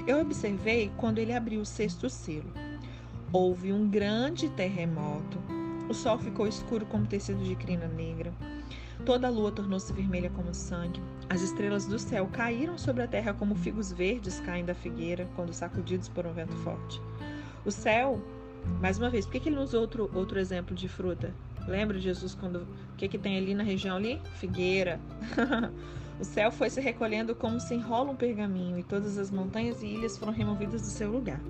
Eu 0.05 0.21
observei 0.21 0.91
quando 0.97 1.17
ele 1.17 1.33
abriu 1.33 1.61
o 1.61 1.65
sexto 1.65 2.09
selo. 2.09 2.53
Houve 3.33 3.73
um 3.73 3.89
grande 3.89 4.49
terremoto. 4.49 5.39
O 5.89 5.93
sol 5.93 6.17
ficou 6.17 6.47
escuro 6.47 6.85
como 6.85 7.07
tecido 7.07 7.43
de 7.43 7.55
crina 7.55 7.87
negra. 7.87 8.31
Toda 9.03 9.27
a 9.27 9.29
lua 9.29 9.51
tornou-se 9.51 9.91
vermelha 9.91 10.29
como 10.29 10.53
sangue. 10.53 11.01
As 11.29 11.41
estrelas 11.41 11.85
do 11.85 11.99
céu 11.99 12.27
caíram 12.31 12.77
sobre 12.77 13.03
a 13.03 13.07
terra 13.07 13.33
como 13.33 13.55
figos 13.55 13.91
verdes 13.91 14.39
caem 14.39 14.63
da 14.63 14.73
figueira 14.73 15.27
quando 15.35 15.53
sacudidos 15.53 16.07
por 16.07 16.25
um 16.25 16.33
vento 16.33 16.55
forte. 16.57 17.01
O 17.65 17.71
céu, 17.71 18.21
mais 18.79 18.97
uma 18.97 19.09
vez, 19.09 19.25
por 19.25 19.39
que, 19.39 19.49
ele 19.49 19.59
usou 19.59 19.81
outro, 19.81 20.09
outro 20.13 20.39
exemplo 20.39 20.75
de 20.75 20.87
fruta? 20.87 21.33
Lembra 21.67 21.99
Jesus 21.99 22.35
quando. 22.35 22.57
O 22.93 22.97
que, 22.97 23.07
que 23.07 23.17
tem 23.17 23.37
ali 23.37 23.53
na 23.53 23.63
região 23.63 23.97
ali? 23.97 24.21
Figueira. 24.35 24.99
o 26.19 26.23
céu 26.23 26.51
foi 26.51 26.69
se 26.69 26.79
recolhendo 26.79 27.35
como 27.35 27.59
se 27.59 27.73
enrola 27.73 28.11
um 28.11 28.15
pergaminho, 28.15 28.79
e 28.79 28.83
todas 28.83 29.17
as 29.17 29.29
montanhas 29.29 29.81
e 29.81 29.87
ilhas 29.87 30.17
foram 30.17 30.31
removidas 30.31 30.81
do 30.81 30.87
seu 30.87 31.11
lugar. 31.11 31.41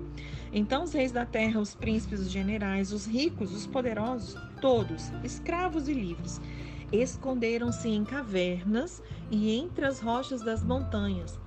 Então 0.52 0.84
os 0.84 0.92
reis 0.92 1.12
da 1.12 1.24
terra, 1.24 1.60
os 1.60 1.74
príncipes, 1.74 2.20
os 2.20 2.30
generais, 2.30 2.92
os 2.92 3.06
ricos, 3.06 3.54
os 3.54 3.66
poderosos, 3.66 4.36
todos, 4.60 5.12
escravos 5.22 5.88
e 5.88 5.92
livres, 5.92 6.40
esconderam-se 6.92 7.88
em 7.88 8.04
cavernas 8.04 9.02
e 9.30 9.56
entre 9.56 9.84
as 9.84 10.00
rochas 10.00 10.42
das 10.42 10.62
montanhas. 10.62 11.38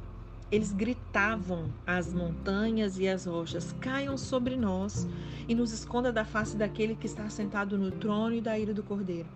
Eles 0.51 0.71
gritaram 0.71 0.98
gritavam 1.09 1.65
às 1.85 2.13
montanhas 2.13 2.99
e 2.99 3.07
às 3.07 3.25
rochas: 3.25 3.75
Caiam 3.81 4.15
sobre 4.17 4.55
nós 4.55 5.07
e 5.47 5.55
nos 5.55 5.73
esconda 5.73 6.13
da 6.13 6.23
face 6.23 6.55
daquele 6.55 6.95
que 6.95 7.07
está 7.07 7.27
sentado 7.29 7.77
no 7.77 7.91
trono 7.91 8.35
e 8.35 8.41
da 8.41 8.57
ira 8.57 8.73
do 8.73 8.83
cordeiro. 8.83 9.27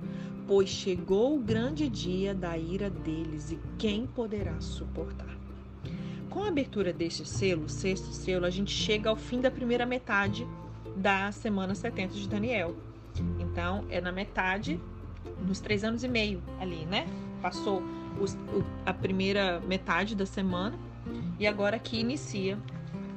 Pois 0.48 0.70
chegou 0.70 1.36
o 1.36 1.40
grande 1.40 1.90
dia 1.90 2.34
da 2.34 2.58
ira 2.58 2.90
deles, 2.90 3.52
e 3.52 3.60
quem 3.78 4.06
poderá 4.06 4.60
suportar? 4.62 5.36
Com 6.30 6.44
a 6.44 6.48
abertura 6.48 6.94
deste 6.94 7.28
selo, 7.28 7.68
sexto 7.68 8.12
selo, 8.12 8.46
a 8.46 8.50
gente 8.50 8.72
chega 8.72 9.10
ao 9.10 9.16
fim 9.16 9.42
da 9.42 9.50
primeira 9.50 9.86
metade 9.86 10.48
da 10.96 11.32
semana 11.32 11.74
70 11.74 12.14
de 12.14 12.28
Daniel. 12.28 12.76
Então, 13.40 13.86
é 13.90 14.02
na 14.02 14.12
metade, 14.12 14.80
nos 15.46 15.60
três 15.60 15.84
anos 15.84 16.04
e 16.04 16.08
meio 16.08 16.42
ali, 16.60 16.86
né? 16.86 17.08
Passou 17.42 17.82
os, 18.20 18.38
a 18.86 18.94
primeira 18.94 19.60
metade 19.62 20.16
da 20.16 20.26
semana 20.26 20.78
e 21.40 21.48
agora 21.48 21.76
aqui 21.76 22.00
inicia 22.00 22.58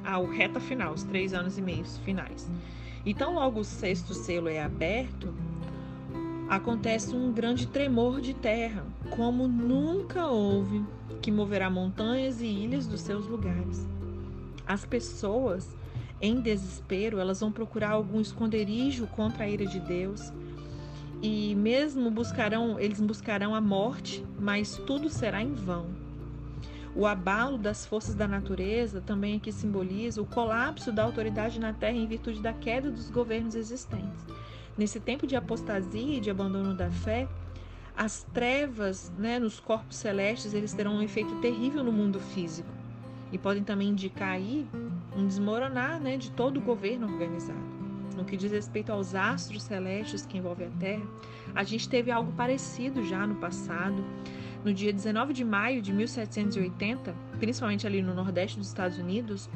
a 0.05 0.19
reta 0.19 0.61
final, 0.61 0.93
os 0.93 1.03
três 1.03 1.35
anos 1.35 1.59
e 1.59 1.63
meio 1.63 1.85
finais. 2.05 2.51
Então, 3.05 3.35
logo 3.35 3.61
o 3.61 3.65
sexto 3.65 4.15
selo 4.15 4.49
é 4.49 4.63
aberto, 4.63 5.35
acontece 6.49 7.15
um 7.15 7.33
grande 7.33 7.67
tremor 7.67 8.21
de 8.21 8.35
terra, 8.35 8.85
como 9.11 9.49
nunca 9.49 10.27
houve, 10.27 10.85
que 11.21 11.31
moverá 11.31 11.69
montanhas 11.69 12.41
e 12.41 12.47
ilhas 12.47 12.87
dos 12.87 13.01
seus 13.01 13.27
lugares. 13.27 13.87
As 14.67 14.85
pessoas, 14.85 15.77
em 16.21 16.41
desespero, 16.41 17.19
elas 17.19 17.41
vão 17.41 17.53
procurar 17.53 17.91
algum 17.91 18.21
esconderijo 18.21 19.07
contra 19.09 19.45
a 19.45 19.49
ira 19.49 19.67
de 19.67 19.81
Deus 19.81 20.33
e 21.23 21.55
mesmo 21.55 22.11
buscarão, 22.11 22.79
eles 22.79 23.01
buscarão 23.01 23.55
a 23.55 23.61
morte, 23.61 24.25
mas 24.39 24.77
tudo 24.87 25.09
será 25.09 25.43
em 25.43 25.55
vão. 25.55 25.87
O 26.97 27.05
abalo 27.05 27.59
das 27.59 27.85
forças 27.85 28.15
da 28.15 28.27
natureza 28.27 29.03
também 29.03 29.37
aqui 29.37 29.53
simboliza 29.53 30.23
o 30.23 30.27
colapso 30.27 30.91
da 30.91 31.05
autoridade 31.05 31.61
na 31.61 31.73
terra 31.73 31.97
em 31.97 32.07
virtude 32.07 32.41
da 32.41 32.55
queda 32.55 32.91
dos 32.91 33.11
governos 33.11 33.55
existentes. 33.55 34.27
Nesse 34.79 34.99
tempo 34.99 35.27
de 35.27 35.37
apostasia 35.37 36.17
e 36.17 36.21
de 36.21 36.31
abandono 36.31 36.75
da 36.75 36.91
fé, 36.91 37.29
as 37.95 38.25
trevas 38.33 39.13
né, 39.19 39.39
nos 39.39 39.61
corpos 39.61 39.97
celestes 39.97 40.55
eles 40.55 40.73
terão 40.73 40.95
um 40.97 41.03
efeito 41.03 41.35
terrível 41.37 41.85
no 41.85 41.93
mundo 41.93 42.19
físico 42.19 42.69
e 43.31 43.37
podem 43.37 43.63
também 43.63 43.89
indicar 43.89 44.31
aí 44.31 44.67
um 45.15 45.27
desmoronar 45.27 46.01
né, 46.01 46.17
de 46.17 46.31
todo 46.31 46.59
o 46.59 46.63
governo 46.63 47.07
organizado 47.07 47.77
no 48.17 48.25
que 48.25 48.37
diz 48.37 48.51
respeito 48.51 48.91
aos 48.91 49.15
astros 49.15 49.63
celestes 49.63 50.25
que 50.25 50.39
envolvem 50.39 50.69
a 50.69 50.71
Terra, 50.81 51.07
a 51.55 51.63
gente 51.63 51.89
teve 51.89 52.11
algo 52.11 52.33
parecido 52.33 53.05
já 53.05 53.27
no 53.27 53.37
passado. 53.37 54.03
No 54.67 54.75
dia 54.75 54.93
19 54.93 55.33
de 55.33 55.45
maio 55.45 55.81
de 55.81 55.93
1780, 55.93 57.15
principalmente 57.39 57.87
ali 57.87 58.03
no 58.03 58.13
nordeste 58.13 58.59
dos 58.59 58.67
Estados 58.67 58.99
Unidos, 58.99 59.49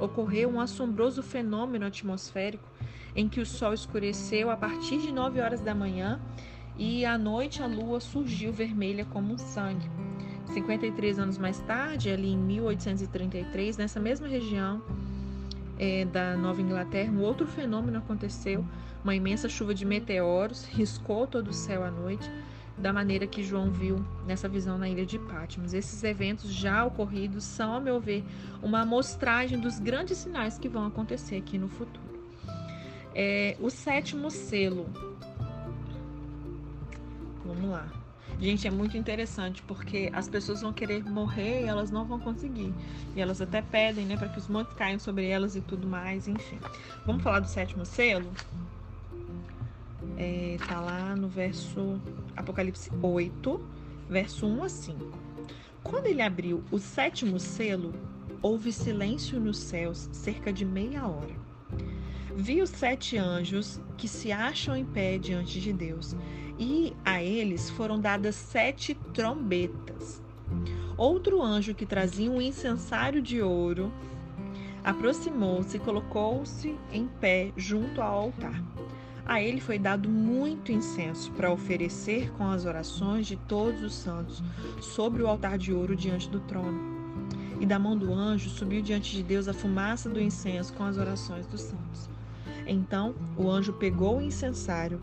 ocorreu 0.00 0.50
um 0.50 0.60
assombroso 0.60 1.22
fenômeno 1.22 1.86
atmosférico 1.86 2.68
em 3.14 3.28
que 3.28 3.40
o 3.40 3.46
Sol 3.46 3.72
escureceu 3.72 4.50
a 4.50 4.56
partir 4.56 4.98
de 4.98 5.12
9 5.12 5.40
horas 5.40 5.60
da 5.60 5.72
manhã 5.72 6.20
e 6.76 7.04
à 7.04 7.16
noite 7.16 7.62
a 7.62 7.66
Lua 7.68 8.00
surgiu 8.00 8.52
vermelha 8.52 9.04
como 9.04 9.34
um 9.34 9.38
sangue. 9.38 9.88
53 10.46 11.20
anos 11.20 11.38
mais 11.38 11.60
tarde, 11.60 12.10
ali 12.10 12.32
em 12.32 12.36
1833, 12.36 13.76
nessa 13.76 14.00
mesma 14.00 14.26
região, 14.26 14.82
é, 15.78 16.04
da 16.06 16.36
Nova 16.36 16.60
Inglaterra, 16.60 17.12
um 17.12 17.20
outro 17.20 17.46
fenômeno 17.46 17.98
aconteceu. 17.98 18.64
Uma 19.04 19.14
imensa 19.14 19.48
chuva 19.48 19.72
de 19.72 19.84
meteoros 19.84 20.64
riscou 20.64 21.24
todo 21.24 21.50
o 21.50 21.52
céu 21.52 21.84
à 21.84 21.90
noite, 21.92 22.28
da 22.78 22.92
maneira 22.92 23.26
que 23.26 23.42
João 23.42 23.70
viu 23.70 24.04
nessa 24.26 24.48
visão 24.48 24.76
na 24.76 24.88
ilha 24.88 25.06
de 25.06 25.18
Patmos. 25.18 25.72
Esses 25.72 26.02
eventos 26.04 26.52
já 26.52 26.84
ocorridos 26.84 27.44
são, 27.44 27.72
ao 27.72 27.80
meu 27.80 27.98
ver, 28.00 28.24
uma 28.62 28.80
amostragem 28.80 29.58
dos 29.58 29.78
grandes 29.78 30.18
sinais 30.18 30.58
que 30.58 30.68
vão 30.68 30.86
acontecer 30.86 31.36
aqui 31.36 31.56
no 31.56 31.68
futuro. 31.68 32.06
É, 33.14 33.56
o 33.60 33.70
sétimo 33.70 34.30
selo. 34.30 34.86
Vamos 37.44 37.70
lá. 37.70 37.88
Gente, 38.38 38.68
é 38.68 38.70
muito 38.70 38.98
interessante 38.98 39.62
porque 39.62 40.10
as 40.12 40.28
pessoas 40.28 40.60
vão 40.60 40.70
querer 40.70 41.02
morrer 41.02 41.62
e 41.62 41.64
elas 41.64 41.90
não 41.90 42.04
vão 42.04 42.20
conseguir. 42.20 42.74
E 43.14 43.20
elas 43.20 43.40
até 43.40 43.62
pedem, 43.62 44.04
né, 44.04 44.16
para 44.18 44.28
que 44.28 44.38
os 44.38 44.46
montes 44.46 44.74
caiam 44.74 44.98
sobre 44.98 45.26
elas 45.26 45.56
e 45.56 45.62
tudo 45.62 45.86
mais, 45.86 46.28
enfim. 46.28 46.58
Vamos 47.06 47.22
falar 47.22 47.40
do 47.40 47.48
sétimo 47.48 47.86
selo? 47.86 48.30
É, 50.18 50.58
tá 50.68 50.80
lá 50.80 51.16
no 51.16 51.28
verso 51.28 51.98
Apocalipse 52.36 52.90
8, 53.02 53.68
verso 54.08 54.46
1 54.46 54.62
a 54.62 54.68
5. 54.68 55.18
Quando 55.82 56.06
ele 56.06 56.22
abriu 56.22 56.62
o 56.70 56.78
sétimo 56.78 57.38
selo, 57.40 57.92
houve 58.42 58.72
silêncio 58.72 59.40
nos 59.40 59.58
céus 59.58 60.08
cerca 60.12 60.52
de 60.52 60.64
meia 60.64 61.06
hora. 61.06 61.34
Vi 62.34 62.60
os 62.60 62.70
sete 62.70 63.16
anjos 63.16 63.80
que 63.96 64.06
se 64.06 64.30
acham 64.30 64.76
em 64.76 64.84
pé 64.84 65.16
diante 65.16 65.60
de 65.60 65.72
Deus 65.72 66.14
e 66.58 66.94
a 67.04 67.22
eles 67.22 67.70
foram 67.70 67.98
dadas 67.98 68.34
sete 68.34 68.94
trombetas. 69.14 70.22
Outro 70.96 71.42
anjo 71.42 71.74
que 71.74 71.86
trazia 71.86 72.30
um 72.30 72.40
incensário 72.40 73.22
de 73.22 73.40
ouro 73.40 73.92
aproximou-se 74.84 75.76
e 75.76 75.80
colocou-se 75.80 76.76
em 76.92 77.06
pé 77.06 77.52
junto 77.56 78.00
ao 78.00 78.24
altar. 78.24 78.62
A 79.26 79.42
ele 79.42 79.60
foi 79.60 79.78
dado 79.78 80.08
muito 80.08 80.70
incenso 80.70 81.32
para 81.32 81.52
oferecer 81.52 82.30
com 82.32 82.48
as 82.48 82.64
orações 82.64 83.26
de 83.26 83.36
todos 83.36 83.82
os 83.82 83.94
santos 83.94 84.42
sobre 84.80 85.22
o 85.22 85.26
altar 85.26 85.58
de 85.58 85.72
ouro 85.72 85.96
diante 85.96 86.30
do 86.30 86.40
trono. 86.40 86.96
E 87.60 87.66
da 87.66 87.78
mão 87.78 87.96
do 87.96 88.12
anjo 88.12 88.48
subiu 88.48 88.80
diante 88.80 89.16
de 89.16 89.22
Deus 89.22 89.48
a 89.48 89.54
fumaça 89.54 90.08
do 90.08 90.20
incenso 90.20 90.72
com 90.74 90.84
as 90.84 90.96
orações 90.96 91.46
dos 91.46 91.62
santos. 91.62 92.08
Então 92.66 93.14
o 93.36 93.50
anjo 93.50 93.72
pegou 93.72 94.18
o 94.18 94.22
incensário 94.22 95.00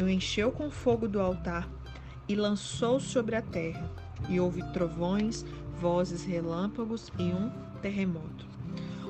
o 0.00 0.08
encheu 0.08 0.50
com 0.50 0.70
fogo 0.70 1.08
do 1.08 1.20
altar 1.20 1.68
e 2.28 2.34
lançou 2.34 3.00
sobre 3.00 3.36
a 3.36 3.42
terra, 3.42 3.90
e 4.28 4.38
houve 4.38 4.62
trovões, 4.72 5.44
vozes, 5.80 6.24
relâmpagos 6.24 7.12
e 7.18 7.24
um 7.24 7.50
terremoto. 7.80 8.51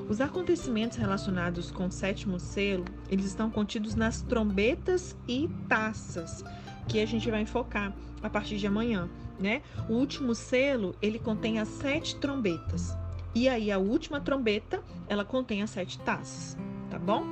Os 0.09 0.19
acontecimentos 0.19 0.97
relacionados 0.97 1.71
com 1.71 1.87
o 1.87 1.91
sétimo 1.91 2.39
selo, 2.39 2.85
eles 3.09 3.25
estão 3.25 3.49
contidos 3.49 3.95
nas 3.95 4.21
trombetas 4.21 5.15
e 5.27 5.49
taças, 5.67 6.43
que 6.87 6.99
a 6.99 7.05
gente 7.05 7.31
vai 7.31 7.41
enfocar 7.41 7.95
a 8.21 8.29
partir 8.29 8.57
de 8.57 8.67
amanhã, 8.67 9.09
né? 9.39 9.61
O 9.89 9.93
último 9.93 10.35
selo, 10.35 10.95
ele 11.01 11.17
contém 11.17 11.59
as 11.59 11.67
sete 11.67 12.17
trombetas. 12.17 12.95
E 13.33 13.47
aí 13.47 13.71
a 13.71 13.79
última 13.79 14.19
trombeta, 14.19 14.83
ela 15.07 15.25
contém 15.25 15.63
as 15.63 15.69
sete 15.69 15.97
taças, 15.99 16.57
tá 16.89 16.99
bom? 16.99 17.23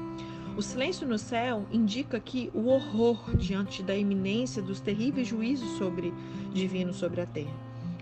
O 0.57 0.61
silêncio 0.61 1.07
no 1.07 1.17
céu 1.17 1.65
indica 1.71 2.19
que 2.19 2.49
o 2.53 2.67
horror 2.67 3.35
diante 3.35 3.83
da 3.83 3.95
iminência 3.95 4.61
dos 4.61 4.79
terríveis 4.79 5.27
juízos 5.27 5.77
sobre 5.77 6.13
divinos 6.53 6.97
sobre 6.97 7.21
a 7.21 7.25
terra. 7.25 7.53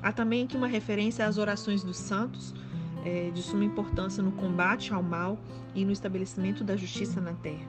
Há 0.02 0.12
também 0.12 0.44
aqui 0.44 0.56
uma 0.56 0.68
referência 0.68 1.26
às 1.26 1.38
orações 1.38 1.84
dos 1.84 1.98
santos, 1.98 2.54
é, 3.06 3.32
de 3.32 3.42
suma 3.42 3.64
importância 3.64 4.22
no 4.22 4.32
combate 4.32 4.94
ao 4.94 5.02
mal 5.02 5.38
e 5.74 5.86
no 5.86 5.92
estabelecimento 5.92 6.64
da 6.64 6.76
justiça 6.76 7.22
na 7.22 7.34
terra. 7.34 7.68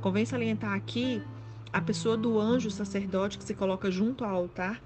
Convém 0.00 0.24
salientar 0.24 0.72
aqui 0.72 1.22
a 1.72 1.80
pessoa 1.80 2.16
do 2.16 2.38
anjo 2.38 2.70
sacerdote 2.70 3.38
que 3.38 3.44
se 3.44 3.54
coloca 3.54 3.90
junto 3.90 4.24
ao 4.24 4.34
altar 4.34 4.80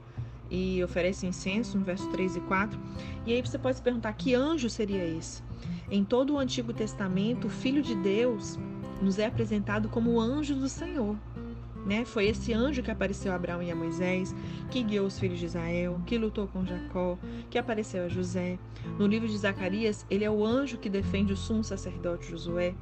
e 0.51 0.83
oferece 0.85 1.27
incenso, 1.27 1.79
no 1.79 1.85
verso 1.85 2.09
3 2.11 2.37
e 2.37 2.41
4. 2.41 2.79
E 3.27 3.33
aí 3.33 3.41
você 3.41 3.59
pode 3.59 3.77
se 3.77 3.83
perguntar: 3.83 4.13
que 4.13 4.35
anjo 4.35 4.69
seria 4.69 5.05
esse? 5.05 5.43
Em 5.91 6.05
todo 6.05 6.35
o 6.35 6.39
Antigo 6.39 6.73
Testamento, 6.73 7.47
o 7.47 7.51
Filho 7.51 7.83
de 7.83 7.95
Deus 7.95 8.59
nos 9.01 9.19
é 9.19 9.27
apresentado 9.27 9.89
como 9.89 10.13
o 10.13 10.21
anjo 10.21 10.55
do 10.55 10.69
Senhor. 10.69 11.17
Né? 11.85 12.05
Foi 12.05 12.27
esse 12.27 12.53
anjo 12.53 12.83
que 12.83 12.91
apareceu 12.91 13.31
a 13.33 13.35
Abraão 13.35 13.63
e 13.63 13.71
a 13.71 13.77
Moisés, 13.77 14.35
que 14.71 14.83
guiou 14.83 15.07
os 15.07 15.19
filhos 15.19 15.39
de 15.39 15.47
Israel, 15.47 16.01
que 16.07 16.17
lutou 16.17 16.49
com 16.49 16.65
Jacó, 16.65 17.19
que 17.51 17.59
apareceu 17.59 18.05
a 18.05 18.09
José. 18.09 18.59
No 18.99 19.07
livro 19.07 19.29
de 19.29 19.37
Zacarias, 19.37 20.07
ele 20.11 20.25
é 20.25 20.31
o 20.31 20.45
anjo 20.45 20.79
que 20.79 20.89
defende 20.89 21.33
o 21.33 21.37
sumo 21.37 21.63
sacerdote 21.63 22.31
Josué. 22.31 22.75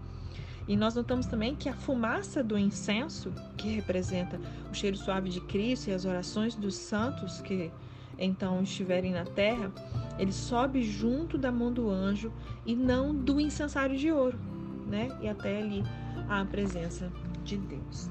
E 0.68 0.76
nós 0.76 0.94
notamos 0.94 1.26
também 1.26 1.56
que 1.56 1.68
a 1.68 1.74
fumaça 1.74 2.42
do 2.42 2.56
incenso, 2.56 3.32
que 3.56 3.68
representa 3.74 4.40
o 4.70 4.74
cheiro 4.74 4.96
suave 4.96 5.28
de 5.28 5.40
Cristo 5.40 5.88
e 5.88 5.92
as 5.92 6.04
orações 6.04 6.54
dos 6.54 6.76
santos 6.76 7.40
que 7.40 7.70
então 8.18 8.62
estiverem 8.62 9.12
na 9.12 9.24
terra, 9.24 9.72
ele 10.18 10.32
sobe 10.32 10.82
junto 10.82 11.36
da 11.36 11.50
mão 11.50 11.72
do 11.72 11.90
anjo 11.90 12.32
e 12.64 12.76
não 12.76 13.14
do 13.14 13.40
incensário 13.40 13.96
de 13.96 14.12
ouro, 14.12 14.38
né? 14.86 15.08
E 15.20 15.28
até 15.28 15.58
ali 15.58 15.82
a 16.28 16.44
presença 16.44 17.10
de 17.42 17.56
Deus. 17.56 18.08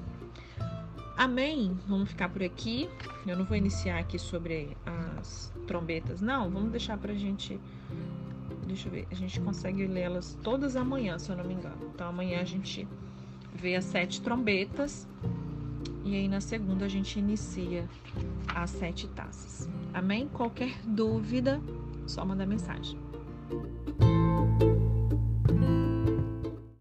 Amém? 1.18 1.78
Vamos 1.88 2.10
ficar 2.10 2.30
por 2.30 2.44
aqui. 2.44 2.90
Eu 3.26 3.38
não 3.38 3.46
vou 3.46 3.56
iniciar 3.56 4.00
aqui 4.00 4.18
sobre 4.18 4.76
as 4.86 5.54
trombetas, 5.68 6.22
não. 6.22 6.50
Vamos 6.50 6.72
deixar 6.72 6.98
pra 6.98 7.14
gente. 7.14 7.60
Deixa 8.66 8.88
eu 8.88 8.92
ver. 8.92 9.08
A 9.12 9.16
gente 9.16 9.40
consegue 9.40 9.86
lê-las 9.86 10.38
todas 10.42 10.76
amanhã, 10.76 11.20
se 11.20 11.30
eu 11.30 11.36
não 11.36 11.44
me 11.44 11.54
engano. 11.54 11.78
Então 11.94 12.08
amanhã 12.08 12.42
a 12.42 12.46
gente 12.46 12.88
vê 13.54 13.76
as 13.76 13.86
sete 13.86 14.22
trombetas. 14.22 15.08
E 16.04 16.16
aí 16.16 16.28
na 16.28 16.42
segunda 16.42 16.86
a 16.86 16.90
gente 16.90 17.20
inicia 17.20 17.88
as 18.56 18.72
sete 18.72 19.08
taças. 19.10 19.70
Amém? 19.94 20.28
Qualquer 20.30 20.74
dúvida, 20.84 21.62
só 22.08 22.26
mandar 22.26 22.48
mensagem. 22.48 22.98